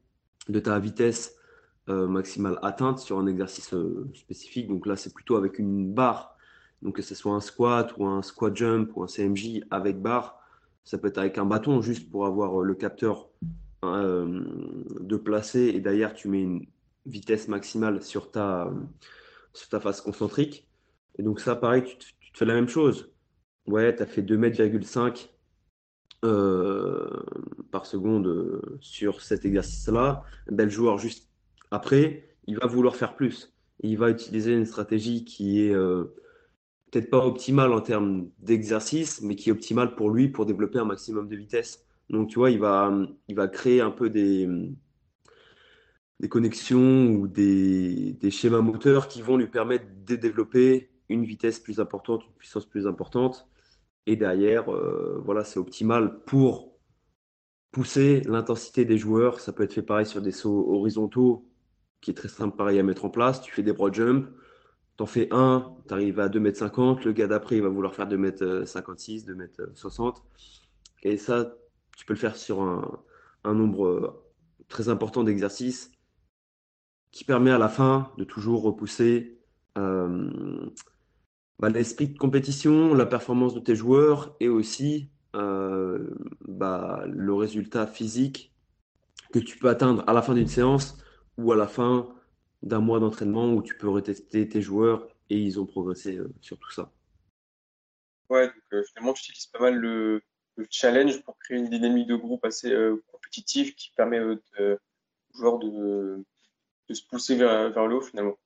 [0.49, 1.37] de ta vitesse
[1.87, 3.75] maximale atteinte sur un exercice
[4.15, 4.69] spécifique.
[4.69, 6.37] Donc là, c'est plutôt avec une barre.
[6.83, 10.41] Donc que ce soit un squat ou un squat jump ou un CMJ avec barre,
[10.85, 13.29] ça peut être avec un bâton juste pour avoir euh, le capteur
[13.85, 14.45] euh,
[15.01, 16.67] de placer et derrière tu mets une
[17.07, 18.71] vitesse maximale sur ta,
[19.53, 20.69] sur ta face concentrique.
[21.19, 23.11] Et donc ça, pareil, tu te, fais la même chose.
[23.67, 25.13] Ouais, tu as fait 2,5 m
[26.25, 27.09] euh,
[27.71, 30.25] par seconde euh, sur cet exercice-là.
[30.51, 31.31] Ben, le joueur, juste
[31.71, 33.55] après, il va vouloir faire plus.
[33.81, 36.15] Il va utiliser une stratégie qui est euh,
[36.91, 40.85] peut-être pas optimale en termes d'exercice, mais qui est optimale pour lui pour développer un
[40.85, 41.85] maximum de vitesse.
[42.09, 42.93] Donc, tu vois, il va,
[43.29, 44.49] il va créer un peu des,
[46.19, 51.61] des connexions ou des, des schémas moteurs qui vont lui permettre de développer une vitesse
[51.61, 53.49] plus importante, une puissance plus importante.
[54.07, 56.77] Et derrière, euh, voilà, c'est optimal pour
[57.71, 59.39] pousser l'intensité des joueurs.
[59.39, 61.47] Ça peut être fait pareil sur des sauts horizontaux,
[62.01, 63.41] qui est très simple pareil à mettre en place.
[63.41, 64.27] Tu fais des broad jumps,
[65.01, 69.25] t'en fais un, tu arrives à 2m50, le gars d'après il va vouloir faire 2m56,
[69.25, 70.17] 2m60.
[71.05, 71.55] Et ça,
[71.97, 74.23] tu peux le faire sur un, nombre euh,
[74.69, 75.91] très important d'exercices
[77.13, 79.41] qui permet à la fin de toujours repousser
[79.79, 80.69] euh,
[81.59, 86.11] bah, l'esprit de compétition, la performance de tes joueurs et aussi euh,
[86.47, 88.55] bah, le résultat physique
[89.33, 90.99] que tu peux atteindre à la fin d'une séance
[91.39, 92.20] ou à la fin
[92.63, 96.59] d'un mois d'entraînement où tu peux retester tes joueurs et ils ont progressé euh, sur
[96.59, 96.93] tout ça.
[98.31, 100.23] Ouais, donc euh, finalement, tu utilises pas mal le,
[100.57, 104.79] le challenge pour créer une dynamique de groupe assez euh, compétitive qui permet de-
[105.35, 106.25] aux joueurs de,
[106.89, 108.39] de se pousser vers, vers le haut finalement.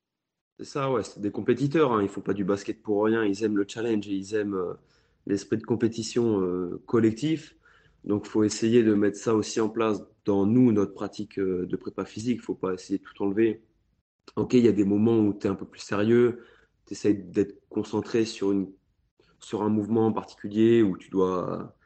[0.59, 3.43] C'est ça, ouais, c'est des compétiteurs, hein, ils font pas du basket pour rien, ils
[3.45, 4.75] aiment le challenge et ils aiment euh,
[5.27, 7.57] l'esprit de compétition euh, collectif.
[8.05, 11.67] Donc, il faut essayer de mettre ça aussi en place dans nous, notre pratique euh,
[11.67, 12.37] de prépa physique.
[12.39, 13.63] Il faut pas essayer de tout enlever.
[14.37, 16.45] Ok, il y a des moments où tu es un peu plus sérieux,
[16.87, 18.73] tu essaies d'être concentré sur une,
[19.41, 21.77] sur un mouvement en particulier où tu dois,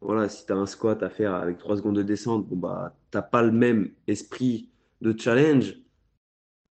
[0.00, 2.96] voilà, si tu as un squat à faire avec 3 secondes de descente, bon, bah,
[3.10, 5.76] t'as pas le même esprit de challenge.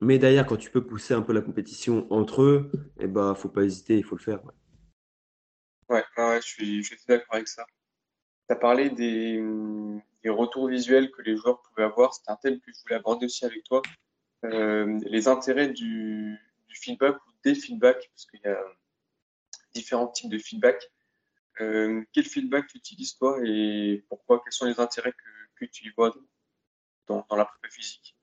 [0.01, 3.49] Mais derrière, quand tu peux pousser un peu la compétition entre eux, eh ben, faut
[3.49, 4.43] pas hésiter, il faut le faire.
[4.45, 4.53] ouais.
[5.89, 6.03] Ouais,
[6.41, 7.65] je suis, je d'accord avec ça.
[8.47, 9.43] Tu as parlé des,
[10.23, 12.13] des retours visuels que les joueurs pouvaient avoir.
[12.13, 13.81] C'était un thème que je voulais aborder aussi avec toi.
[14.45, 16.37] Euh, les intérêts du,
[16.69, 18.57] feedback ou des feedbacks, parce qu'il y a
[19.73, 20.81] différents types de feedback.
[21.57, 24.41] quel feedback tu utilises toi et pourquoi?
[24.43, 25.13] Quels sont les intérêts
[25.55, 26.15] que, tu y vois
[27.07, 28.15] dans, la prépa physique?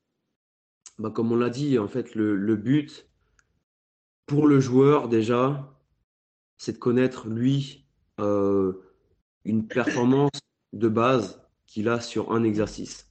[0.98, 3.06] Bah, Comme on l'a dit, en fait, le, but
[4.24, 5.70] pour le joueur déjà,
[6.56, 7.84] c'est de connaître lui
[8.18, 10.40] une performance
[10.72, 13.10] de base qu'il a sur un exercice.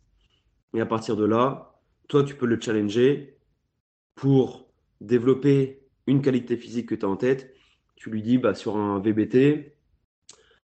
[0.74, 1.75] Et à partir de là,
[2.08, 3.38] toi, tu peux le challenger
[4.16, 4.70] pour
[5.02, 7.54] développer une qualité physique que tu as en tête.
[7.96, 9.76] Tu lui dis, bah, sur un VBT,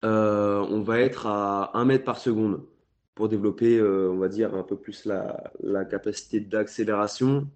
[0.05, 2.67] euh, on va être à 1 mètre par seconde
[3.15, 7.49] pour développer, euh, on va dire, un peu plus la, capacité d'accélération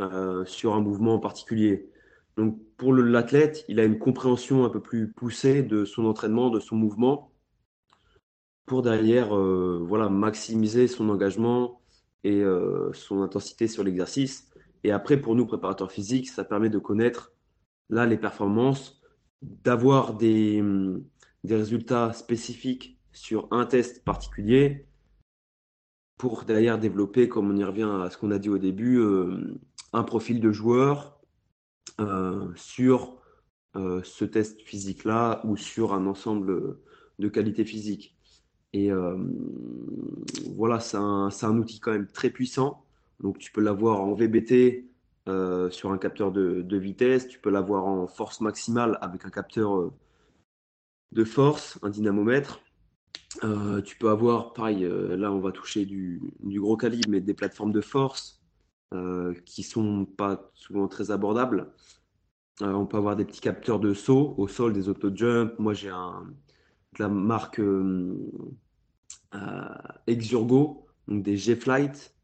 [0.00, 1.90] euh, sur un mouvement en particulier.
[2.36, 6.60] Donc, pour l'athlète, il a une compréhension un peu plus poussée de son entraînement, de
[6.60, 7.32] son mouvement,
[8.66, 11.83] pour derrière voilà, maximiser son engagement
[12.24, 12.42] et
[12.92, 14.50] son intensité sur l'exercice.
[14.82, 17.32] Et après, pour nous, préparateurs physiques, ça permet de connaître
[17.90, 19.02] là les performances,
[19.42, 20.62] d'avoir des,
[21.44, 24.86] des résultats spécifiques sur un test particulier
[26.16, 29.58] pour derrière développer, comme on y revient à ce qu'on a dit au début, euh,
[29.92, 31.20] un profil de joueur
[32.00, 33.18] euh, sur
[33.76, 36.78] euh, ce test physique-là ou sur un ensemble
[37.18, 38.16] de qualités physiques.
[38.74, 38.90] Et
[40.56, 42.84] voilà, c'est un, outil quand même très puissant.
[43.20, 44.84] Donc tu peux l'avoir en VBT
[45.70, 49.92] sur un capteur de, de vitesse, tu peux l'avoir en force maximale avec un capteur
[51.12, 52.60] de force, un dynamomètre.
[53.42, 57.34] Euh, tu peux avoir, pareil, euh, là on va toucher du, gros calibre, mais des
[57.34, 58.40] plateformes de force
[58.92, 61.72] euh, qui sont pas souvent très abordables.
[62.60, 65.58] on peut avoir des petits capteurs de saut au sol, des auto-jump.
[65.58, 66.26] Moi j'ai un,
[66.96, 67.60] de la marque
[70.06, 72.14] Exurgo, donc des G-Flight.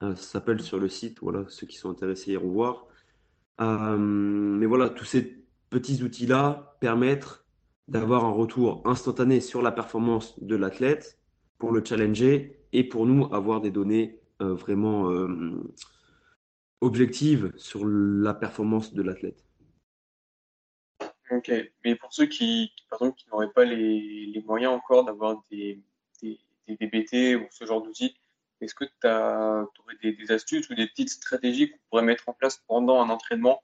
[0.00, 2.86] ça s'appelle sur le site, voilà, ceux qui sont intéressés iront voir.
[3.58, 7.44] mais voilà, tous ces petits outils-là permettent
[7.88, 11.18] d'avoir un retour instantané sur la performance de l'athlète
[11.58, 15.62] pour le challenger et pour nous avoir des données euh, vraiment euh,
[16.80, 19.44] objectives sur la performance de l'athlète.
[21.30, 21.52] Ok,
[21.84, 22.72] mais pour ceux qui,
[23.16, 25.80] qui n'auraient pas les, moyens encore d'avoir des,
[26.76, 28.16] des, DBT ou ce genre d'outils,
[28.60, 32.34] est-ce que tu aurais des, des, astuces ou des petites stratégies qu'on pourrait mettre en
[32.34, 33.62] place pendant un entraînement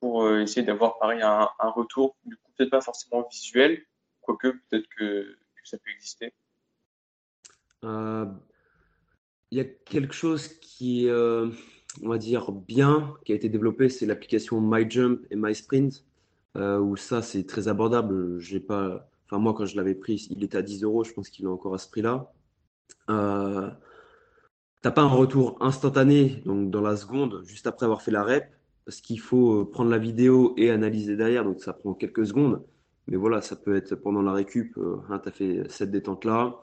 [0.00, 3.84] pour euh, essayer d'avoir pareil un, retour, du coup peut-être pas forcément visuel,
[4.20, 6.34] quoique peut-être que, ça peut exister?
[7.84, 8.26] Euh,
[9.52, 11.50] il y a quelque chose qui euh,
[12.02, 16.04] on va dire, bien, qui a été développé, c'est l'application MyJump et MySprint,
[16.56, 18.40] où ça c'est très abordable.
[18.40, 21.44] J'ai pas, moi quand je l'avais pris, il était à 10 euros, je pense qu'il
[21.44, 22.32] est encore à ce prix-là.
[23.10, 23.70] Euh,
[24.82, 28.44] T'as pas un retour instantané, donc dans la seconde, juste après avoir fait la rep,
[28.84, 32.64] parce qu'il faut euh, prendre la vidéo et analyser derrière, donc ça prend quelques secondes.
[33.06, 36.58] Mais voilà, ça peut être pendant la récup, euh, hein, tu as fait cette détente-là,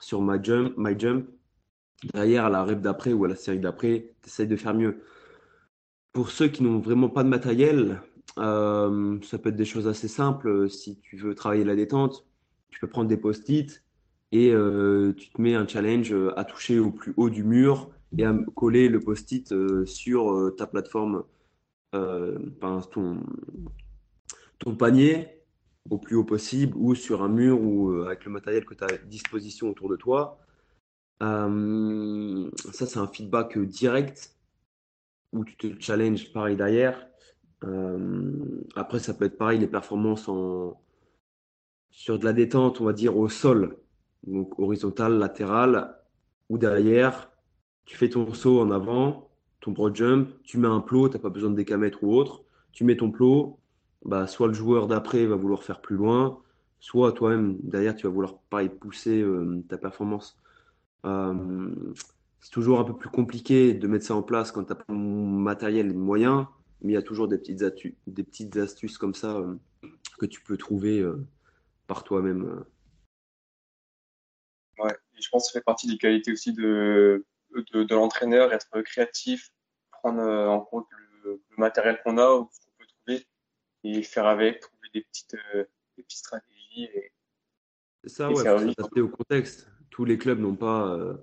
[0.00, 1.28] sur My Jump, My Jump.
[2.12, 5.02] Derrière, à la rep d'après ou à la série d'après, tu essayes de faire mieux.
[6.12, 8.02] Pour ceux qui n'ont vraiment pas de matériel,
[8.38, 10.68] euh, ça peut être des choses assez simples.
[10.70, 12.26] Si tu veux travailler la détente,
[12.70, 13.82] tu peux prendre des post-it
[14.32, 14.52] et
[15.16, 18.88] tu te mets un challenge à toucher au plus haut du mur et à coller
[18.88, 19.52] le post-it
[19.86, 21.24] sur ta plateforme
[21.94, 22.38] euh,
[22.92, 23.20] ton,
[24.58, 25.42] ton panier
[25.90, 28.84] au plus haut possible ou sur un mur ou euh, avec le matériel que tu
[28.84, 30.38] as à disposition autour de toi.
[31.22, 34.36] Euh, ça, c'est un feedback direct
[35.32, 37.09] où tu te challenges pareil derrière.
[37.62, 40.30] Après, ça peut être pareil, les performances
[41.90, 43.76] sur de la détente, on va dire au sol,
[44.26, 45.96] donc horizontal, latéral,
[46.48, 47.30] ou derrière,
[47.84, 51.22] tu fais ton saut en avant, ton broad jump, tu mets un plot, tu n'as
[51.22, 53.58] pas besoin de décamètre ou autre, tu mets ton plot,
[54.04, 56.38] bah, soit le joueur d'après va vouloir faire plus loin,
[56.78, 60.38] soit toi-même, derrière, tu vas vouloir pareil, pousser euh, ta performance.
[61.04, 61.74] Euh,
[62.40, 64.92] c'est toujours un peu plus compliqué de mettre ça en place quand tu n'as pas
[64.92, 66.48] de matériel moyen,
[66.82, 67.62] mais il y a toujours des petites,
[68.06, 69.56] des petites astuces comme ça euh,
[70.18, 71.04] que tu peux trouver
[71.86, 72.64] par toi-même.
[74.78, 77.24] Ouais, je pense que ça fait partie des qualités aussi de,
[77.72, 79.52] de, l'entraîneur, être créatif,
[79.90, 80.86] prendre euh, en compte
[81.24, 83.26] le, matériel qu'on a ou ce qu'on peut trouver
[83.84, 85.64] et faire avec, trouver des petites, euh,
[85.96, 86.84] des petites stratégies.
[86.84, 87.12] Et,
[88.04, 89.68] C'est ça, ouais, s'adapter au contexte.
[89.90, 91.14] Tous les clubs n'ont pas euh,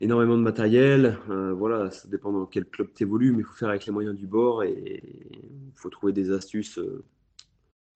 [0.00, 1.18] énormément de matériel.
[1.28, 4.16] voilà, ça dépend dans quel club tu évolues, mais il faut faire avec les moyens
[4.16, 6.78] du bord et il faut trouver des astuces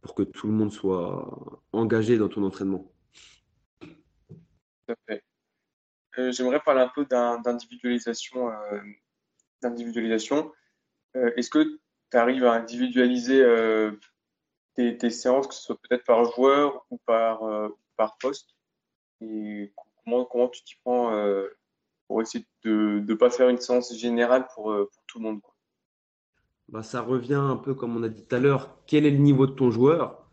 [0.02, 2.90] pour que tout le monde soit engagé dans ton entraînement.
[6.18, 8.50] Euh, j'aimerais parler un peu d'individualisation.
[8.50, 8.80] Euh.
[11.16, 13.42] Euh, est-ce que tu arrives à individualiser
[14.74, 17.40] tes, séances, que ce soit peut-être par joueur ou par,
[17.96, 18.50] par poste?
[19.22, 19.72] Et
[20.04, 21.10] comment, comment tu t'y prends
[22.06, 25.40] pour essayer de ne pas faire une séance générale pour, pour tout le monde
[26.68, 28.76] Bah, ça revient un peu comme on a dit tout à l'heure.
[28.86, 30.24] Quel est le niveau de ton joueur?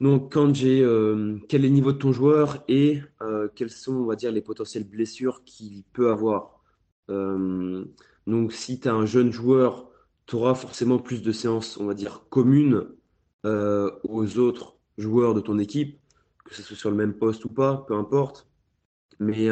[0.00, 3.94] Donc, quand j'ai euh, quel est le niveau de ton joueur et euh, quelles sont,
[3.94, 6.62] on va dire, les potentielles blessures qu'il peut avoir?
[7.10, 7.84] Euh,
[8.26, 9.90] donc, si tu as un jeune joueur,
[10.26, 12.86] tu auras forcément plus de séances, on va dire, communes
[13.44, 15.98] aux autres joueurs de ton équipe,
[16.44, 18.46] que ce soit sur le même poste ou pas, peu importe.
[19.20, 19.48] Mais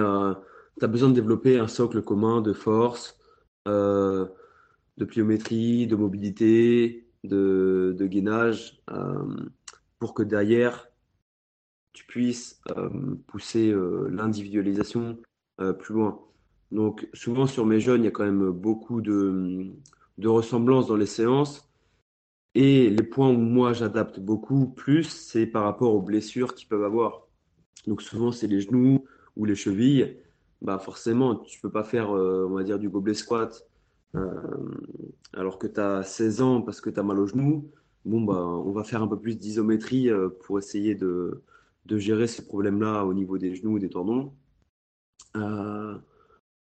[0.78, 3.18] tu as besoin de développer un socle commun de force,
[3.66, 8.82] de pliométrie, de mobilité, de, gainage
[9.98, 10.88] pour que derrière,
[11.92, 12.90] tu puisses euh,
[13.26, 15.18] pousser euh, l'individualisation
[15.60, 16.20] euh, plus loin.
[16.70, 19.72] Donc souvent sur mes jeunes, il y a quand même beaucoup de,
[20.18, 21.70] de ressemblances dans les séances.
[22.54, 26.84] Et les points où moi j'adapte beaucoup plus, c'est par rapport aux blessures qu'ils peuvent
[26.84, 27.28] avoir.
[27.86, 29.04] Donc souvent c'est les genoux
[29.36, 30.18] ou les chevilles.
[30.62, 33.68] Bah forcément, tu peux pas faire, on va dire, du gobelet squat
[35.34, 37.70] alors que tu as 16 ans parce que tu as mal aux genoux
[38.06, 41.42] bon, bah, on va faire un peu plus d'isométrie euh, pour essayer de,
[41.88, 44.32] gérer ces problèmes-là au niveau des genoux, des tendons.
[45.36, 45.98] Euh,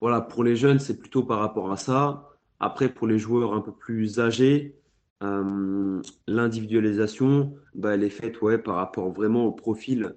[0.02, 2.30] voilà, pour les jeunes, c'est plutôt par rapport à ça.
[2.60, 4.80] Après, pour les joueurs un peu plus âgés,
[5.24, 10.16] euh, l'individualisation, bah, elle est faite ouais, par rapport vraiment au profil,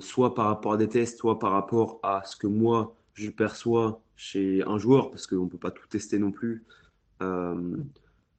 [0.00, 4.00] soit par rapport à des tests, soit par rapport à ce que moi, je perçois
[4.16, 6.64] chez un joueur, parce qu'on ne peut pas tout tester non plus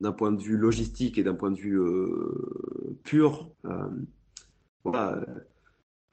[0.02, 5.26] d'un point de vue logistique et d'un point de vue euh, pur, euh,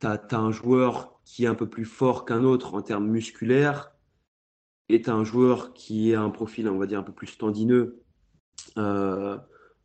[0.00, 3.92] tu as, un joueur qui est un peu plus fort qu'un autre en termes musculaires
[4.90, 7.38] et tu as un joueur qui a un profil, on va dire, un peu plus
[7.38, 8.02] tendineux
[8.76, 9.38] euh,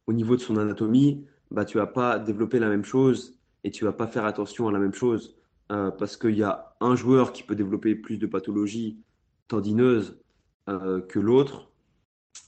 [0.05, 3.85] au niveau de son anatomie, bah, tu vas pas développer la même chose et tu
[3.85, 5.37] vas pas faire attention à la même chose
[5.69, 8.99] parce qu'il y a un joueur qui peut développer plus de pathologies
[9.47, 10.19] tendineuses
[10.67, 11.73] que l'autre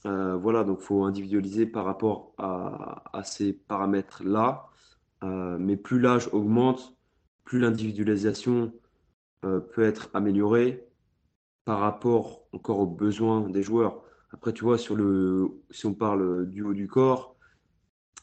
[0.06, 4.66] euh, voilà, donc faut individualiser par rapport à, ces paramètres-là.
[5.24, 6.96] Euh, mais plus l'âge augmente,
[7.44, 8.72] plus l'individualisation
[9.44, 10.86] euh, peut être améliorée
[11.64, 14.02] par rapport encore aux besoins des joueurs.
[14.32, 17.36] Après, tu vois, sur le, si on parle du haut du corps,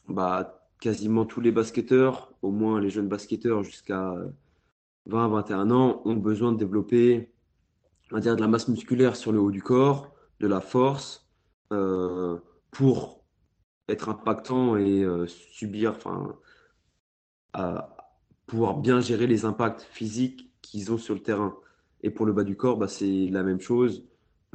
[0.08, 4.14] bah, quasiment tous les basketteurs, au moins les jeunes basketteurs jusqu'à
[5.08, 7.32] 20-21 ans, ont besoin de développer
[8.10, 11.26] on va dire, de la masse musculaire sur le haut du corps, de la force,
[11.72, 12.38] euh,
[12.70, 13.24] pour
[13.88, 16.36] être impactant et euh, subir, enfin,
[18.44, 21.56] pouvoir bien gérer les impacts physiques qu'ils ont sur le terrain.
[22.02, 24.04] Et pour le bas du corps, bah, c'est la même chose.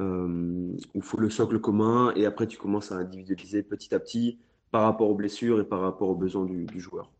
[0.00, 4.38] Euh, il faut le socle commun et après tu commences à individualiser petit à petit
[4.70, 7.10] par rapport aux blessures et par rapport aux besoins du, joueur.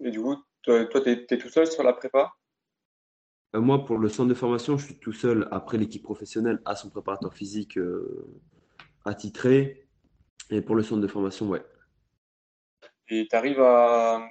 [0.00, 2.32] Et du coup, toi, tu es, tout seul sur la prépa?
[3.54, 5.48] Euh, moi, pour le centre de formation, je suis tout seul.
[5.50, 8.28] Après, l'équipe professionnelle a son préparateur physique euh,
[9.04, 9.88] attitré.
[10.50, 11.64] Et pour le centre de formation, ouais.
[13.08, 14.28] Et tu arrives à,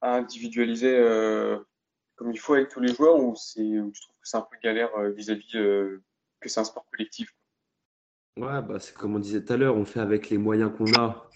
[0.00, 1.58] individualiser euh,
[2.16, 4.56] comme il faut avec tous les joueurs ou, c'est, tu trouves que c'est un peu
[4.62, 6.02] galère vis-à-vis que
[6.44, 7.34] c'est un sport collectif
[8.36, 10.92] Ouais, bah, c'est comme on disait tout à l'heure, on fait avec les moyens qu'on
[10.94, 11.28] a.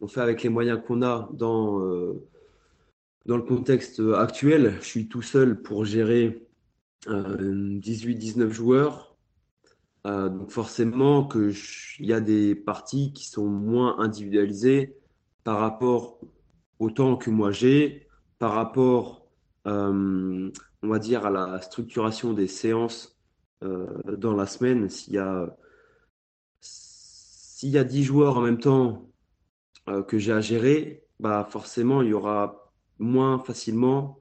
[0.00, 1.80] on fait avec les moyens qu'on a dans
[3.26, 6.48] dans le contexte actuel, je suis tout seul pour gérer
[7.06, 9.16] 18-19 euh, joueurs.
[10.06, 11.54] Euh, donc forcément qu'il
[12.00, 14.96] y a des parties qui sont moins individualisées
[15.44, 16.18] par rapport
[16.78, 19.26] au temps que moi j'ai, par rapport,
[19.66, 20.50] euh,
[20.82, 23.19] on va dire, à la structuration des séances
[23.62, 24.88] dans la semaine.
[24.88, 25.56] S'il y a
[26.60, 29.10] s'il y a 10 joueurs en même temps
[30.08, 34.20] que j'ai à gérer, bah forcément il y aura moins facilement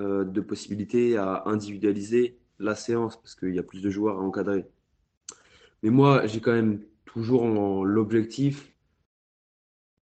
[0.00, 4.22] euh, de possibilités à individualiser la séance parce qu'il y a plus de joueurs à
[4.22, 4.64] encadrer.
[5.84, 7.46] Mais moi, j'ai quand même toujours
[7.84, 8.72] l'objectif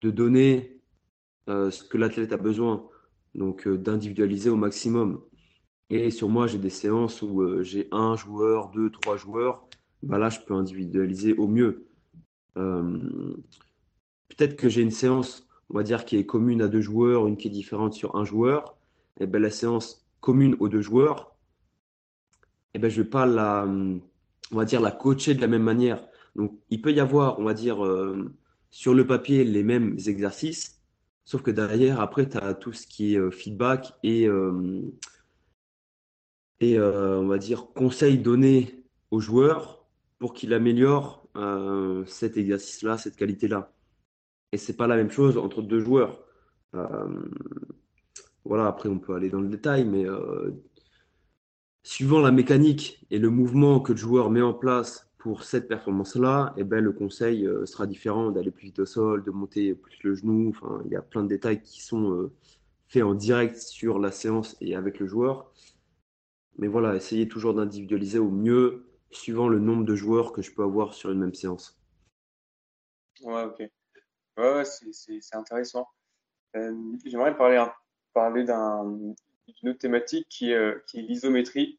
[0.00, 0.80] de donner
[1.50, 2.88] euh, ce que l'athlète a besoin,
[3.34, 5.20] donc euh, d'individualiser au maximum.
[5.90, 9.66] Et sur moi, j'ai des séances où j'ai un joueur, deux, trois joueurs.
[10.02, 11.86] Bah là, je peux individualiser au mieux.
[12.54, 17.36] Peut-être que j'ai une séance on va dire, qui est commune à deux joueurs, une
[17.36, 18.76] qui est différente sur un joueur,
[19.18, 21.34] et ben, la séance commune aux deux joueurs,
[22.74, 25.62] et ben, je ne vais pas la, on va dire, la coacher de la même
[25.62, 26.06] manière.
[26.36, 28.34] Donc, il peut y avoir, on va dire, euh,
[28.70, 30.80] sur le papier, les mêmes exercices,
[31.24, 34.82] sauf que derrière, après, tu as tout ce qui est euh, feedback et, euh,
[36.62, 39.84] et on va dire, conseils donnés aux joueurs
[40.18, 41.26] pour qu'il améliore
[42.06, 43.72] cet exercice-là, cette qualité-là.
[44.52, 46.24] Et c'est pas la même chose entre deux joueurs.
[48.44, 50.06] voilà, après on peut aller dans le détail, mais
[51.82, 56.52] suivant la mécanique et le mouvement que le joueur met en place pour cette performance-là,
[56.56, 59.96] eh ben, le conseil euh, sera différent d'aller plus vite au sol, de monter plus
[60.02, 60.52] le genou.
[60.84, 62.32] Il y a plein de détails qui sont euh,
[62.88, 65.52] faits en direct sur la séance et avec le joueur.
[66.58, 70.62] Mais voilà, essayez toujours d'individualiser au mieux suivant le nombre de joueurs que je peux
[70.62, 71.78] avoir sur une même séance.
[73.22, 73.62] Ouais, ok.
[74.38, 75.86] Ouais, c'est intéressant.
[76.56, 76.74] Euh,
[77.04, 77.64] j'aimerais parler,
[78.14, 81.78] parler d'une autre thématique qui est, qui est l'isométrie.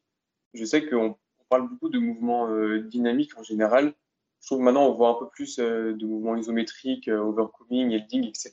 [0.54, 1.16] Je sais qu'on
[1.48, 3.94] parle beaucoup de mouvements euh, dynamiques en général.
[4.40, 8.26] Je trouve maintenant, on voit un peu plus euh, de mouvements isométriques, euh, overcoming, yielding,
[8.26, 8.52] etc.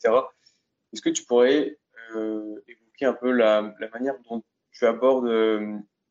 [0.94, 1.78] Est-ce que tu pourrais
[2.14, 5.30] évoquer un peu la, manière dont tu abordes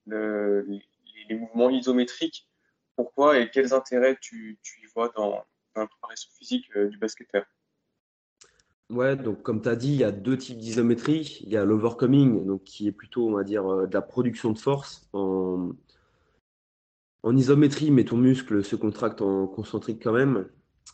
[0.07, 0.82] les,
[1.30, 2.48] mouvements isométriques
[2.96, 5.44] Pourquoi et quels intérêts tu, y vois dans,
[5.74, 7.44] dans la préparation physique du basketteur?
[8.90, 11.38] Ouais, donc comme tu as dit, il y a deux types d'isométrie.
[11.42, 14.59] Il y a l'overcoming, donc qui est plutôt, on va dire, de la production de
[14.59, 15.70] force en,
[17.22, 20.46] en isométrie, mais ton muscle se contracte en concentrique quand même.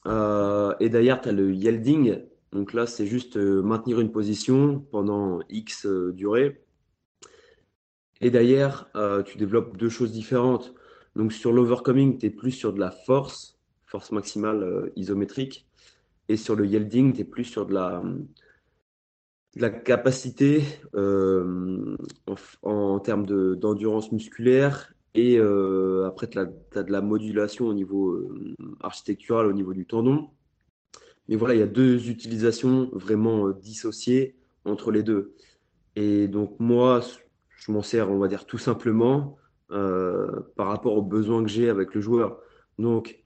[0.07, 2.23] Euh, et d'ailleurs, tu as le yielding.
[2.53, 6.63] Donc là, c'est juste euh, maintenir une position pendant X euh, durée.
[8.21, 8.91] Et d'ailleurs,
[9.27, 10.75] tu développes deux choses différentes.
[11.17, 15.67] Donc sur l'overcoming, tu es plus sur de la force, force maximale isométrique.
[16.29, 18.03] Et sur le yielding, tu es plus sur de la,
[19.55, 20.63] la capacité
[22.63, 28.55] en, termes d'endurance musculaire et euh, après, tu as, de la modulation au niveau euh,
[28.81, 30.29] architectural, au niveau du tendon.
[31.29, 34.37] Mais voilà, il y a deux utilisations vraiment euh, dissociées
[34.67, 35.35] entre les deux.
[35.97, 37.01] Et donc, moi,
[37.57, 39.37] je m'en sers, on va dire, tout simplement
[39.69, 42.39] par rapport aux besoins que j'ai avec le joueur.
[42.79, 43.19] Donc,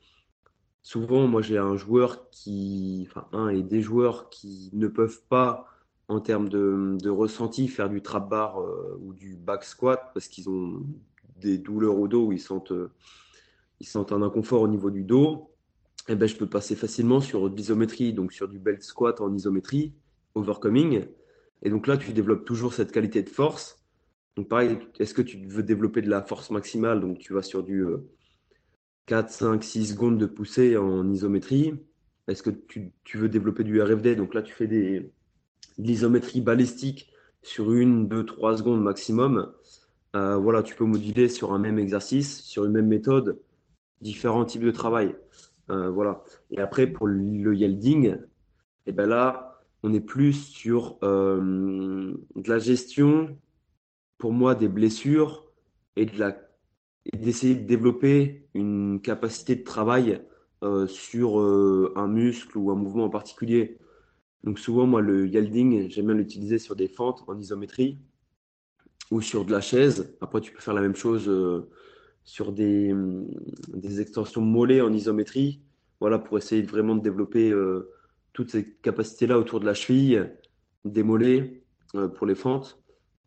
[0.80, 5.66] souvent, moi, j'ai un joueur qui, enfin, un et des joueurs qui ne peuvent pas,
[6.08, 8.58] en termes de, ressenti, faire du trap bar
[9.00, 10.82] ou du back squat parce qu'ils ont
[11.40, 12.92] des douleurs au dos où ils sentent, euh,
[13.80, 15.50] ils sentent un inconfort au niveau du dos,
[16.08, 19.20] et eh ben, je peux passer facilement sur de l'isométrie, donc sur du belt squat
[19.20, 19.94] en isométrie,
[20.34, 21.04] overcoming.
[21.62, 23.79] Et donc là, tu développes toujours cette qualité de force.
[24.40, 26.98] Donc pareil, est-ce que tu veux développer de la force maximale?
[26.98, 27.84] Donc tu vas sur du
[29.04, 31.74] 4, 5, 6 secondes de poussée en isométrie.
[32.26, 35.12] Est-ce que tu, tu, veux développer du RFD Donc là, tu fais des, de
[35.76, 37.12] l'isométrie balistique
[37.42, 39.52] sur une, deux, trois secondes maximum.
[40.16, 43.42] Euh, voilà, tu peux moduler sur un même exercice, sur une même méthode,
[44.00, 45.14] différents types de travail.
[45.70, 46.24] Euh, voilà.
[46.50, 48.16] Et après, pour le yielding, et
[48.86, 53.36] eh ben là, on est plus sur euh, de la gestion,
[54.20, 55.46] pour moi, des blessures
[55.96, 56.36] et de la
[57.14, 60.22] d'essayer de développer une capacité de travail
[60.86, 63.78] sur un muscle ou un mouvement en particulier.
[64.44, 67.98] Donc souvent, moi, le yielding, j'aime bien l'utiliser sur des fentes en isométrie
[69.10, 70.16] ou sur de la chaise.
[70.20, 71.68] Après, tu peux faire la même chose euh,
[72.24, 73.28] sur des, hum,
[73.68, 75.62] des, extensions mollets en isométrie.
[76.00, 77.90] Voilà, pour essayer vraiment de développer euh,
[78.32, 80.30] toutes ces capacités-là autour de la cheville,
[80.84, 81.62] des mollets
[81.94, 82.79] euh, pour les fentes.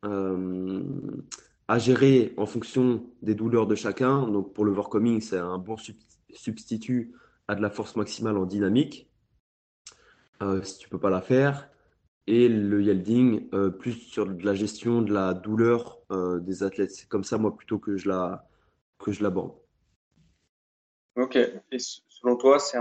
[0.03, 4.27] À gérer en fonction des douleurs de chacun.
[4.27, 5.77] Donc, pour le overcoming, c'est un bon
[6.33, 7.13] substitut
[7.47, 9.09] à de la force maximale en dynamique.
[10.63, 11.69] si tu peux pas la faire,
[12.27, 16.91] et le yielding euh, plus sur de la gestion de la douleur euh, des athlètes.
[16.91, 18.47] C'est comme ça, moi, plutôt que je la
[19.19, 19.53] l'aborde.
[21.17, 21.35] Ok.
[21.35, 22.77] Et selon toi, c'est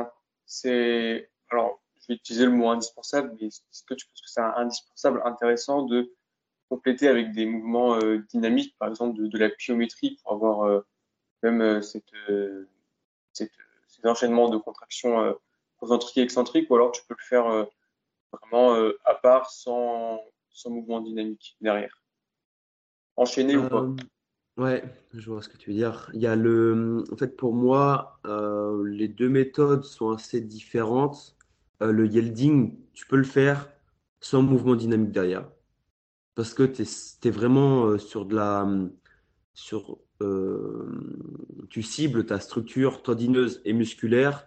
[0.46, 4.40] c'est alors je vais utiliser le mot indispensable, mais est-ce que tu penses que c'est
[4.40, 6.12] indispensable, intéressant de
[6.74, 10.82] compléter avec des mouvements euh, dynamiques, par exemple de, la pliométrie, pour avoir
[11.42, 12.14] même cette,
[13.32, 13.52] cette,
[13.88, 15.36] ces enchaînements de contractions
[15.78, 17.66] concentriques et excentriques, ou alors tu peux le faire
[18.32, 20.20] vraiment euh, à part, sans,
[20.50, 22.02] sans mouvement dynamique derrière.
[23.16, 23.82] Enchaîné ou pas?
[23.82, 23.96] Euh,
[24.58, 26.10] Ouais, je vois ce que tu veux dire.
[26.12, 31.34] Il y a le, en fait, pour moi, euh, les deux méthodes sont assez différentes.
[31.80, 33.72] le yielding, tu peux le faire
[34.20, 35.48] sans mouvement dynamique derrière,
[36.34, 38.66] parce que tu es, vraiment sur de la,
[39.54, 39.98] sur,
[41.68, 44.46] tu cibles ta structure tendineuse et musculaire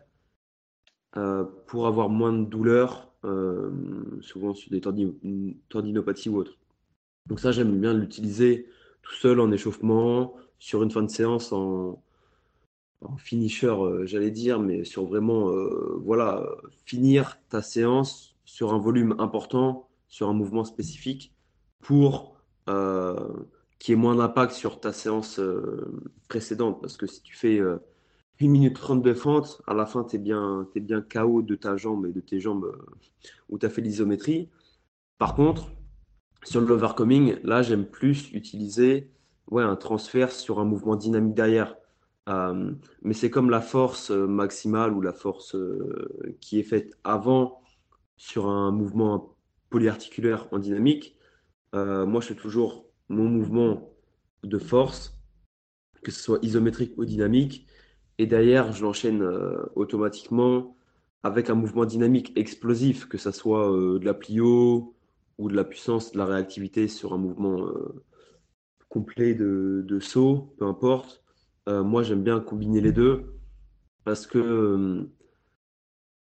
[1.67, 3.71] pour avoir moins de douleur euh,
[4.21, 6.57] souvent sur des tendinopathies ou autres.
[7.25, 8.67] Donc ça, j'aime bien l'utiliser
[9.01, 12.01] tout seul en échauffement, sur une fin de séance en,
[13.17, 16.47] finisher, euh, j'allais dire, mais sur vraiment, euh, voilà,
[16.85, 21.33] finir ta séance sur un volume important, sur un mouvement spécifique,
[21.85, 22.35] pour
[23.79, 25.39] qu'il y ait moins d'impact sur ta séance
[26.27, 26.81] précédente.
[26.81, 27.61] Parce que si tu fais
[28.41, 31.77] 1 minute 30 de fente, à la fin, tu es bien, bien KO de ta
[31.77, 32.85] jambe et de tes jambes euh,
[33.49, 34.49] où tu as fait l'isométrie.
[35.17, 35.71] Par contre,
[36.43, 39.09] sur le l'overcoming, là, j'aime plus utiliser
[39.51, 41.75] ouais, un transfert sur un mouvement dynamique derrière.
[42.27, 42.71] Euh,
[43.03, 45.55] mais c'est comme la force euh, maximale ou la force
[46.41, 47.61] qui est faite avant
[48.17, 49.35] sur un mouvement
[49.69, 51.15] polyarticulaire en dynamique.
[51.75, 53.91] Moi, je fais toujours mon mouvement
[54.43, 55.19] de force,
[56.03, 57.67] que ce soit isométrique ou dynamique
[58.17, 60.77] et derrière, je l'enchaîne euh, automatiquement
[61.23, 64.95] avec un mouvement dynamique explosif, que ce soit euh, de la plio
[65.37, 68.03] ou de la puissance, de la réactivité sur un mouvement euh,
[68.89, 71.23] complet de, saut, peu importe.
[71.67, 73.35] moi, j'aime bien combiner les deux
[74.05, 75.09] parce que,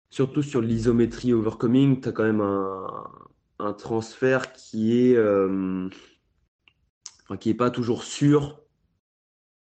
[0.09, 2.87] surtout sur l'isométrie overcoming, tu as quand même un,
[3.77, 5.17] transfert qui est,
[7.39, 8.63] qui est pas toujours sûr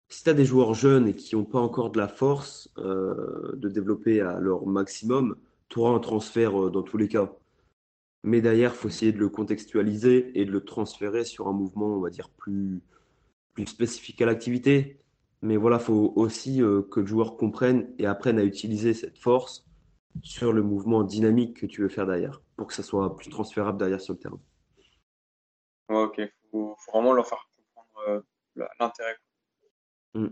[0.09, 3.53] si tu as des joueurs jeunes et qui n'ont pas encore de la force euh,
[3.57, 5.37] de développer à leur maximum,
[5.69, 7.33] tu auras un transfert euh, dans tous les cas.
[8.23, 11.97] Mais derrière, il faut essayer de le contextualiser et de le transférer sur un mouvement,
[11.97, 12.83] on va dire, plus,
[13.55, 15.01] plus spécifique à l'activité.
[15.43, 19.19] Mais voilà, il faut aussi euh, que le joueur comprenne et apprenne à utiliser cette
[19.19, 19.67] force
[20.23, 23.79] sur le mouvement dynamique que tu veux faire derrière, pour que ça soit plus transférable
[23.79, 24.41] derrière sur le terrain.
[25.89, 28.25] ok, il faut, vraiment leur faire comprendre
[28.81, 29.17] l'intérêt
[30.17, 30.29] Mm.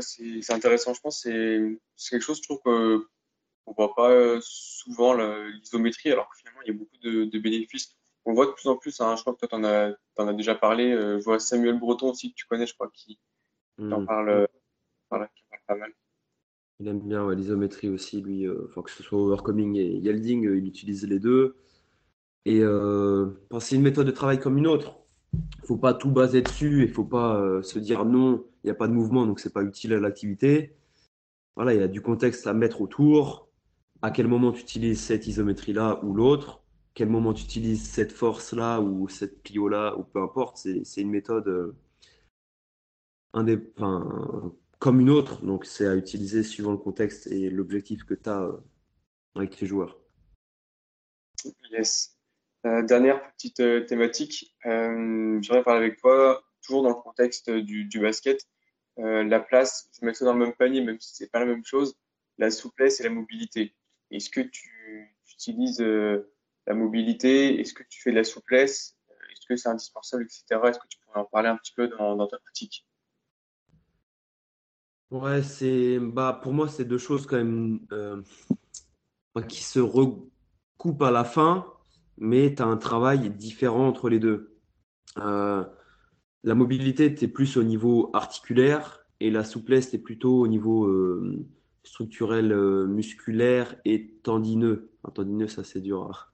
[0.00, 1.22] c'est intéressant, je pense.
[1.22, 6.62] C'est quelque chose, je trouve qu'on ne voit pas euh, souvent l'isométrie, alors que finalement,
[6.62, 7.96] il y a beaucoup de, bénéfices.
[8.24, 10.54] On voit de plus en plus, hein, je crois que toi, tu en, as, déjà
[10.54, 10.92] parlé.
[10.92, 13.18] Euh, je vois Samuel Breton aussi, que tu connais, je crois, qui,
[13.78, 14.06] en mm.
[14.06, 14.48] parle,
[15.08, 15.28] pas
[15.74, 15.92] mal.
[16.80, 21.06] Il aime bien l'isométrie aussi, lui, euh, que ce soit Overcoming et Yielding, il utilise
[21.06, 21.56] les deux.
[22.44, 22.62] Et
[23.60, 24.98] c'est une méthode de travail comme une autre
[25.68, 28.74] faut pas tout baser dessus il faut pas euh, se dire non, il n'y a
[28.74, 30.76] pas de mouvement, donc c'est pas utile à l'activité.
[31.56, 33.48] Voilà, il y a du contexte à mettre autour.
[34.02, 36.62] À quel moment tu utilises cette isométrie-là ou l'autre?
[36.94, 40.56] Quel moment tu utilises cette force-là ou cette plio-là ou peu importe?
[40.56, 41.76] C'est une méthode euh,
[44.78, 45.44] comme une autre.
[45.44, 48.56] Donc c'est à utiliser suivant le contexte et l'objectif que tu as euh,
[49.34, 49.98] avec tes joueurs.
[51.70, 52.16] Yes.
[52.66, 58.48] Euh, dernière petite euh, thématique, j'aimerais parler avec toi, toujours dans le contexte du, basket.
[58.96, 61.64] la place, je mets ça dans le même panier, même si c'est pas la même
[61.64, 61.96] chose,
[62.36, 63.76] la souplesse et la mobilité.
[64.10, 67.60] Est-ce que tu, utilises la mobilité?
[67.60, 68.96] Est-ce que tu fais de la souplesse?
[69.30, 70.60] Est-ce que c'est indispensable, etc.
[70.64, 72.87] Est-ce que tu pourrais en parler un petit peu dans, ta pratique?
[75.10, 77.80] Ouais, c'est bah pour moi c'est deux choses quand même
[79.48, 81.64] qui se recoupent à la fin
[82.20, 84.56] mais tu as un travail différent entre les deux.
[85.18, 85.64] Euh,
[86.44, 90.86] la mobilité, tu plus au niveau articulaire et la souplesse, tu es plutôt au niveau
[90.86, 91.46] euh,
[91.82, 94.90] structurel, euh, musculaire et tendineux.
[95.14, 96.30] tendineux, ça c'est dur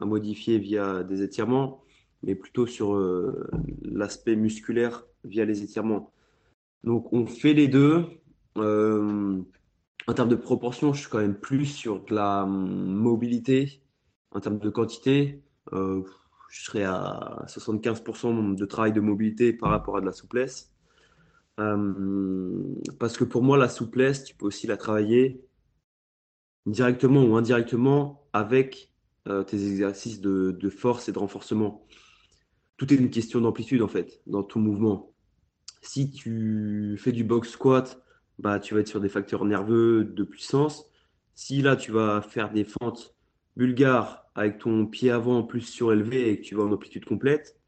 [0.00, 1.82] à, modifier via des étirements,
[2.22, 2.96] mais plutôt sur
[3.82, 6.12] l'aspect musculaire via les étirements.
[6.84, 8.04] Donc on fait les deux.
[8.56, 13.82] en termes de proportion, je suis quand même plus sur de la hum, mobilité
[14.30, 16.02] en termes de quantité, euh,
[16.50, 20.72] je serais à 75% de travail de mobilité par rapport à de la souplesse.
[21.60, 25.44] Euh, parce que pour moi, la souplesse, tu peux aussi la travailler
[26.66, 28.92] directement ou indirectement avec
[29.26, 31.86] euh, tes exercices de, force et de renforcement.
[32.76, 35.12] Tout est une question d'amplitude en fait, dans tout mouvement.
[35.80, 38.02] Si tu fais du box squat,
[38.38, 40.90] bah, tu vas être sur des facteurs nerveux de puissance.
[41.34, 43.14] Si là, tu vas faire des fentes
[43.56, 47.58] bulgare avec ton pied avant plus surélevé et que tu vas en amplitude complète,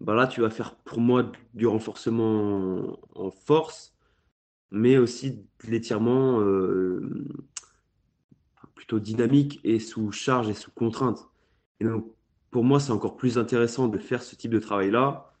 [0.00, 3.96] bah là, tu vas faire pour moi du renforcement en force,
[4.70, 7.28] mais aussi de l'étirement euh,
[8.74, 11.28] plutôt dynamique et sous charge et sous contrainte.
[11.80, 12.06] Et donc,
[12.50, 15.33] pour moi, c'est encore plus intéressant de faire ce type de travail-là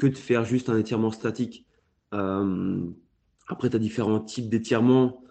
[0.00, 1.66] que de faire juste un étirement statique.
[2.14, 2.80] Euh,
[3.48, 5.22] après, tu as différents types d'étirements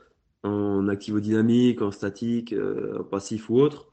[0.44, 3.88] en activo-dynamique, en statique, euh, passif ou autre.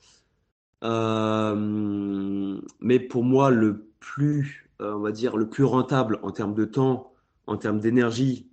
[0.85, 6.67] Euh, mais pour moi, le plus, on va dire, le plus rentable en termes de
[6.67, 7.15] temps,
[7.47, 8.51] en termes d'énergie,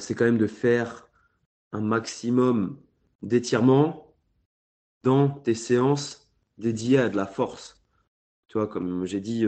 [0.00, 1.08] c'est quand même de faire
[1.72, 2.78] un maximum
[3.22, 4.12] d'étirements
[5.04, 6.28] dans tes séances
[6.58, 7.80] dédiées à de la force.
[8.48, 9.46] Tu vois, comme j'ai dit,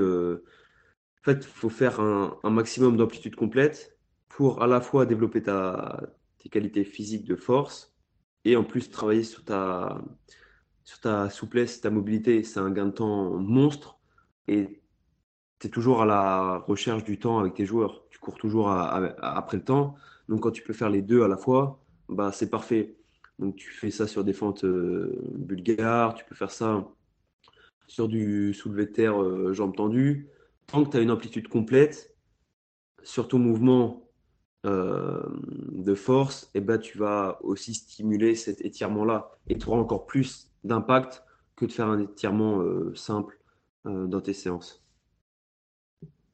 [1.20, 3.98] en fait, il faut faire un, maximum d'amplitude complète
[4.28, 6.00] pour à la fois développer ta,
[6.38, 7.94] tes qualités physiques de force
[8.44, 10.02] et en plus travailler sur ta,
[10.84, 12.42] sur ta souplesse, ta mobilité.
[12.42, 13.98] C'est un gain de temps monstre
[14.48, 14.82] et
[15.58, 18.04] tu es toujours à la recherche du temps avec tes joueurs.
[18.10, 19.96] Tu cours toujours après le temps.
[20.28, 22.96] Donc, quand tu peux faire les deux à la fois, bah, c'est parfait.
[23.38, 26.86] Donc, tu fais ça sur des fentes euh, bulgares, tu peux faire ça
[27.88, 30.28] sur du soulevé de terre euh, jambes tendues.
[30.72, 32.14] Que tu as une amplitude complète
[33.02, 34.08] sur ton mouvement
[34.66, 35.22] euh,
[35.72, 39.30] de force, et eh ben, tu vas aussi stimuler cet étirement-là.
[39.48, 41.24] Et tu auras encore plus d'impact
[41.56, 42.62] que de faire un étirement
[42.94, 43.38] simple
[43.84, 44.80] dans tes séances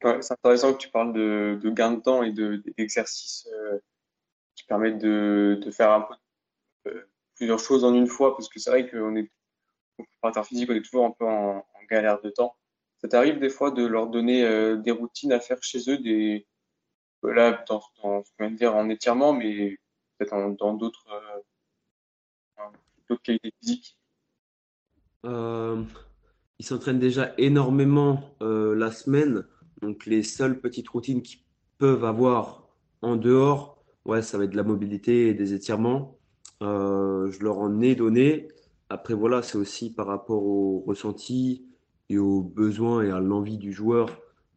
[0.01, 3.79] c'est intéressant que tu parles de, gain de temps et d'exercices euh,
[4.55, 6.07] qui permettent de, faire
[6.87, 7.01] euh,
[7.35, 9.29] plusieurs choses en une fois, parce que c'est vrai qu'on est,
[9.97, 12.53] préparateur physique, on est toujours un peu en, galère de temps.
[12.99, 16.47] Ça t'arrive des fois de leur donner euh, des routines à faire chez eux, des,
[17.23, 19.77] là, dans, dans ce qu'on dire en étirement, mais
[20.17, 21.07] peut-être dans d'autres
[23.07, 23.97] d'autres qualités physiques
[25.23, 29.45] Ils s'entraînent déjà énormément la semaine.
[29.81, 31.41] Donc les seules petites routines qu'ils
[31.77, 32.67] peuvent avoir
[33.01, 36.17] en dehors, ouais, ça va être de la mobilité et des étirements.
[36.61, 38.47] Euh, je leur en ai donné.
[38.89, 41.67] Après, voilà, c'est aussi par rapport au ressenti
[42.09, 44.09] et aux besoins et à l'envie du joueur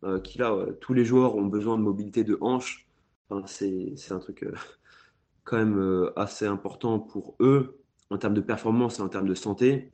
[0.05, 0.66] euh, qu'il a.
[0.80, 2.86] Tous les joueurs ont besoin de mobilité de hanche.
[3.28, 4.55] Enfin, c'est, c'est un truc euh,
[5.44, 7.80] quand même euh, assez important pour eux
[8.11, 9.92] en termes de performance et en termes de santé.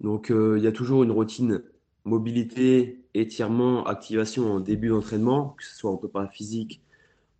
[0.00, 1.62] Donc, il y a toujours une routine
[2.04, 6.82] mobilité, étirement, activation en début d'entraînement, que ce soit en prépa physique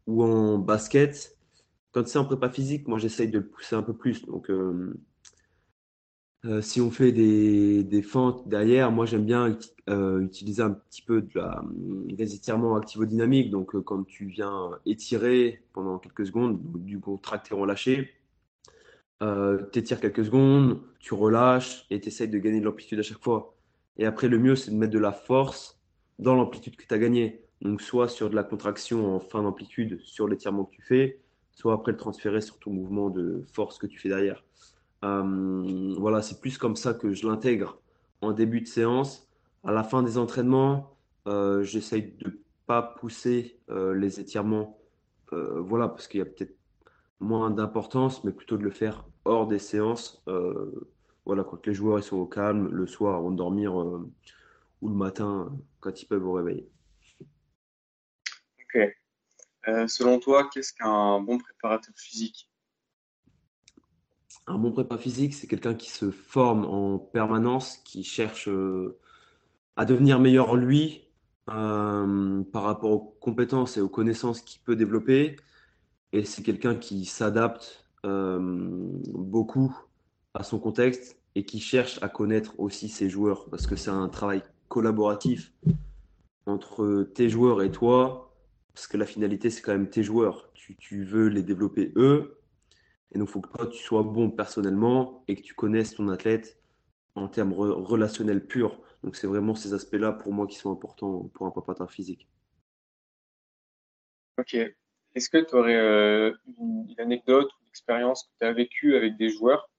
[0.06, 1.36] ou en basket.
[1.92, 4.24] Quand c'est en prépa physique, moi j'essaye de le pousser un peu plus.
[4.24, 4.50] Donc
[6.46, 9.56] euh, euh, si on fait des, fentes derrière, moi j'aime bien
[9.88, 13.50] euh, utiliser un petit peu de la, des étirements activo-dynamiques.
[13.50, 18.12] Donc quand tu viens étirer pendant quelques secondes, du contracter relâché,
[19.20, 23.22] tu étires quelques secondes, tu relâches et tu essayes de gagner de l'amplitude à chaque
[23.22, 23.54] fois.
[23.98, 25.80] Et après, le mieux, c'est de mettre de la force
[26.18, 27.40] dans l'amplitude que tu as gagnée.
[27.62, 31.20] Donc, soit sur de la contraction en fin d'amplitude sur l'étirement que tu fais,
[31.52, 34.45] soit après le transférer sur ton mouvement de force que tu fais derrière.
[35.04, 37.78] Euh, voilà, c'est plus comme ça que je l'intègre
[38.20, 39.28] en début de séance.
[39.64, 44.78] À la fin des entraînements, euh, j'essaye de pas pousser euh, les étirements.
[45.32, 46.56] voilà, parce qu'il y a peut-être
[47.20, 50.24] moins d'importance, mais plutôt de le faire hors des séances
[51.24, 54.94] voilà, quand les joueurs ils sont au calme, le soir avant de dormir ou le
[54.94, 56.70] matin quand ils peuvent vous réveiller.
[58.60, 58.78] Ok.
[59.88, 62.48] Selon toi, qu'est-ce qu'un bon préparateur physique?
[64.46, 68.98] Un bon préparateur physique, c'est quelqu'un qui se forme en permanence, qui cherche euh,
[69.76, 71.02] à devenir meilleur lui
[71.46, 75.36] par rapport aux compétences et aux connaissances qu'il peut développer.
[76.12, 79.76] Et c'est quelqu'un qui s'adapte beaucoup
[80.34, 83.48] à son contexte et qui cherche à connaître aussi ses joueurs.
[83.50, 85.52] Parce que c'est un travail collaboratif
[86.46, 88.34] entre tes joueurs et toi.
[88.74, 90.50] Parce que la finalité c'est quand même tes joueurs.
[90.54, 92.38] Tu, veux les développer eux
[93.12, 96.08] et donc il faut que toi tu sois bon personnellement et que tu connaisses ton
[96.08, 96.58] athlète
[97.14, 98.80] en termes relationnels purs.
[99.02, 102.28] Donc c'est vraiment ces aspects là pour moi qui sont importants pour un préparateur physique.
[104.38, 104.54] Ok.
[105.14, 108.96] Est-ce que tu aurais euh, une, une, anecdote ou une expérience que tu as vécue
[108.96, 109.70] avec des joueurs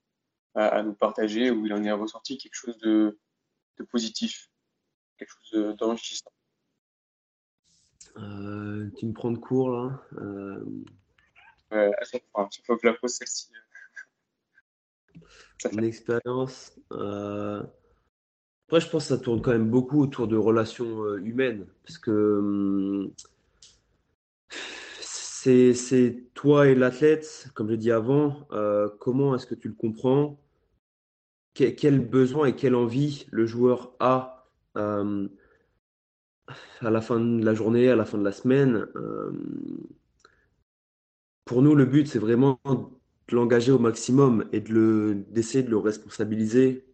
[0.55, 3.19] à, nous partager où il en est ressorti quelque chose de,
[3.77, 4.49] de positif,
[5.17, 6.31] quelque chose d'enrichissant?
[8.17, 10.01] Euh, tu me prends de court là.
[10.13, 10.65] Euh...
[11.71, 13.51] ouais, à chaque fois, que je la pose celle-ci.
[15.71, 16.79] Une expérience.
[16.91, 17.63] Euh...
[18.67, 21.65] Après, je pense que ça tourne quand même beaucoup autour de relations euh, humaines.
[21.85, 23.13] Parce que hum,
[24.49, 30.37] c'est toi et l'athlète, comme je dit avant, euh, comment est-ce que tu le comprends?
[31.53, 35.27] Quel besoin et quelle envie le joueur a euh,
[36.81, 38.85] à la fin de la journée, à la fin de la semaine.
[41.47, 46.85] Pour nous, le but, c'est vraiment de l'engager au maximum et d'essayer de, le responsabiliser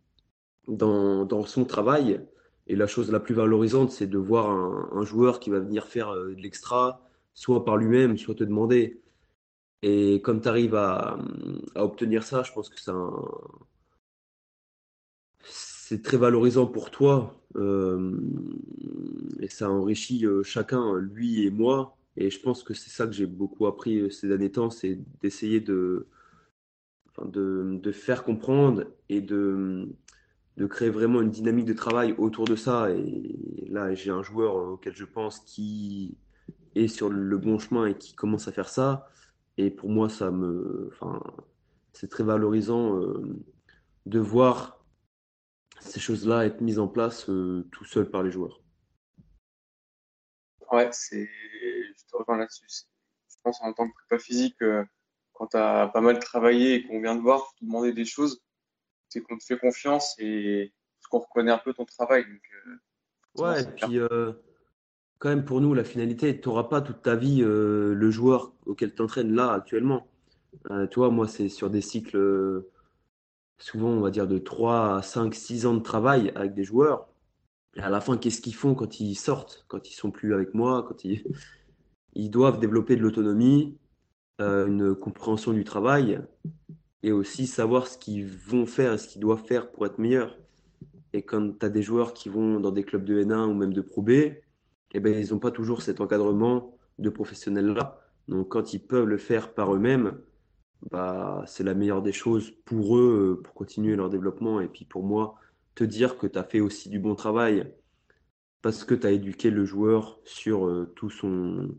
[0.68, 2.22] dans, son travail.
[2.68, 6.10] Et la chose la plus valorisante, c'est de voir un, joueur qui va venir faire
[6.10, 7.02] euh, de l'extra,
[7.34, 9.02] soit par lui-même, soit te demander.
[9.82, 11.18] Et comme tu arrives à,
[11.76, 12.80] à, obtenir ça, je pense que
[15.44, 18.18] c'est très valorisant pour toi euh,
[19.40, 21.98] et ça enrichit euh, chacun, lui et moi.
[22.18, 25.00] Et je pense que c'est ça que j'ai beaucoup appris euh, ces derniers temps, c'est
[25.22, 26.08] d'essayer de,
[27.24, 29.90] de, faire comprendre et de,
[30.58, 32.92] de créer vraiment une dynamique de travail autour de ça.
[32.92, 36.18] Et là, j'ai un joueur auquel je pense qui
[36.76, 39.10] est sur le bon chemin et qui commence à faire ça.
[39.58, 41.22] Et pour moi, ça me, enfin,
[41.94, 43.00] c'est très valorisant
[44.06, 44.84] de voir
[45.80, 48.62] ces choses-là être mises en place euh, tout seul par les joueurs.
[50.72, 51.30] Ouais, c'est,
[52.14, 52.66] te rejoins là-dessus.
[53.30, 54.84] Je pense en tant que prépa physique, euh,
[55.34, 58.06] quand tu as pas mal travaillé et qu'on vient te voir pour te demander des
[58.06, 58.42] choses,
[59.10, 60.74] c'est qu'on te fait confiance et
[61.10, 62.24] qu'on reconnaît un peu ton travail.
[62.24, 64.34] Donc, euh, ouais, et puis euh,
[65.20, 68.94] quand même pour nous, la finalité, tu n'auras pas toute ta vie le joueur auquel
[68.96, 70.08] tu entraînes là actuellement.
[70.92, 72.64] toi, moi, c'est sur des cycles
[73.58, 77.08] souvent, on va dire, de 3 à 5, 6 ans de travail avec des joueurs.
[77.76, 80.54] Et à la fin, qu'est-ce qu'ils font quand ils sortent, quand ils sont plus avec
[80.54, 81.24] moi, quand ils,
[82.16, 83.78] ils doivent développer de l'autonomie,
[84.42, 86.20] euh, une compréhension du travail
[87.04, 90.38] et aussi savoir ce qu'ils vont faire et ce qu'ils doivent faire pour être meilleurs.
[91.14, 93.74] Et quand tu as des joueurs qui vont dans des clubs de N1 ou même
[93.74, 98.00] de Pro B, eh ben, ils n'ont pas toujours cet encadrement de professionnels-là.
[98.28, 100.18] Donc quand ils peuvent le faire par eux-mêmes,
[100.90, 104.62] bah, c'est la meilleure des choses pour eux, pour continuer leur développement.
[104.62, 105.36] Et puis pour moi,
[105.76, 107.72] te dire que tu as fait aussi du bon travail
[108.62, 111.70] parce que tu as éduqué le joueur sur euh, tout son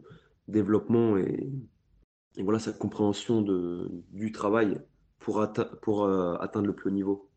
[0.49, 1.51] développement et,
[2.39, 4.81] voilà sa compréhension de, du travail
[5.21, 5.47] pour,
[5.83, 7.31] pour euh, atteindre le plus haut niveau.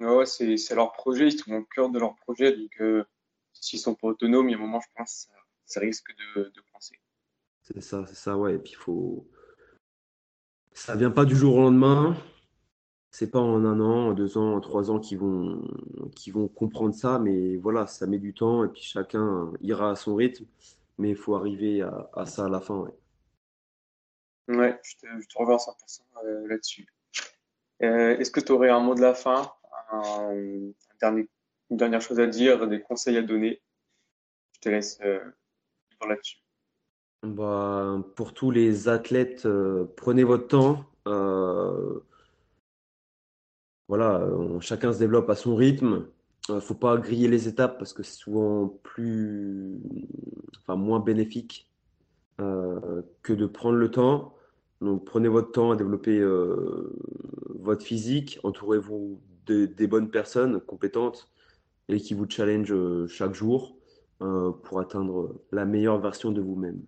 [0.00, 3.04] Ouais, c'est, leur projet, ils sont au cœur de leur projet, donc euh,
[3.52, 5.32] s'ils sont pas autonomes, il y a un moment, je pense, ça,
[5.66, 6.98] ça risque de, de coincer.
[7.62, 8.54] C'est ça, c'est ça, ouais.
[8.54, 9.28] Et puis il faut.
[10.72, 12.16] Ça vient pas du jour au lendemain
[13.10, 15.62] c'est pas en un an, deux ans, trois ans qu'ils vont,
[16.14, 19.96] qui vont comprendre ça, mais voilà, ça met du temps et puis chacun ira à
[19.96, 20.44] son rythme,
[20.98, 22.78] mais il faut arriver à, ça à la fin.
[22.78, 26.86] Ouais, ouais je, te, je te revois 100% euh, là-dessus.
[27.82, 29.52] Euh, est-ce que tu aurais un mot de la fin,
[29.90, 31.28] un, dernier,
[31.70, 33.62] une dernière chose à dire, des conseils à donner?
[34.54, 35.20] Je te laisse euh,
[36.06, 36.38] là-dessus.
[37.22, 39.46] Bah, pour tous les athlètes,
[39.96, 40.86] prenez votre temps
[43.90, 44.24] voilà,
[44.60, 46.06] chacun se développe à son rythme.
[46.54, 49.80] Ne faut pas griller les étapes parce que c'est souvent plus,
[50.58, 51.70] enfin, moins bénéfique
[52.40, 54.34] euh, que de prendre le temps.
[54.80, 56.98] Donc prenez votre temps à développer euh,
[57.48, 61.28] votre physique, entourez-vous des bonnes personnes compétentes
[61.88, 63.76] et qui vous challenge euh, chaque jour
[64.18, 66.82] pour atteindre la meilleure version de vous-même.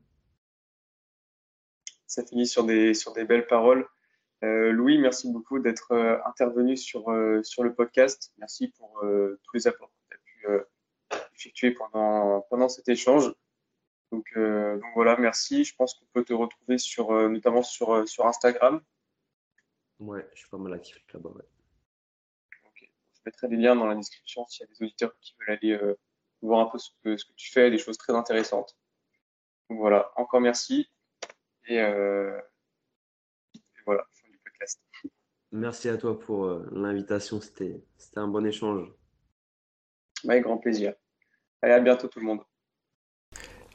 [2.06, 3.86] Ça finit sur des, sur des belles paroles.
[4.43, 8.32] Euh, Louis, merci beaucoup d'être euh, intervenu sur, euh, sur le podcast.
[8.38, 13.32] Merci pour tous les apports que tu as pu effectuer pendant, pendant cet échange.
[14.11, 15.64] Donc, donc, voilà, merci.
[15.64, 18.82] Je pense qu'on peut te retrouver sur, notamment sur, sur Instagram.
[20.01, 21.30] Ouais, je suis pas mal actif là-bas.
[21.30, 21.45] Ouais.
[23.14, 25.78] Je mettrai des liens dans la description s'il y a des auditeurs qui veulent aller
[26.43, 28.76] voir un peu ce que, ce que tu fais, des choses très intéressantes.
[29.70, 30.90] Donc voilà, encore merci.
[31.66, 32.40] Et, et
[33.86, 34.05] voilà.
[35.53, 37.40] Merci à toi pour euh, l'invitation.
[37.40, 37.82] C'était
[38.16, 38.88] un bon échange.
[40.26, 40.94] Avec grand plaisir.
[41.61, 42.40] Allez, à bientôt tout le monde.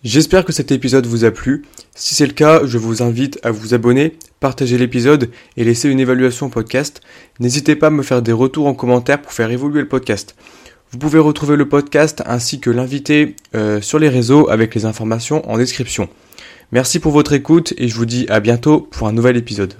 [0.03, 1.65] J'espère que cet épisode vous a plu.
[1.95, 5.99] Si c'est le cas, je vous invite à vous abonner, partager l'épisode et laisser une
[5.99, 7.01] évaluation au podcast.
[7.39, 10.35] N'hésitez pas à me faire des retours en commentaire pour faire évoluer le podcast.
[10.91, 15.47] Vous pouvez retrouver le podcast ainsi que l'invité euh, sur les réseaux avec les informations
[15.49, 16.09] en description.
[16.71, 19.73] Merci pour votre écoute et je vous dis à bientôt pour un nouvel épisode.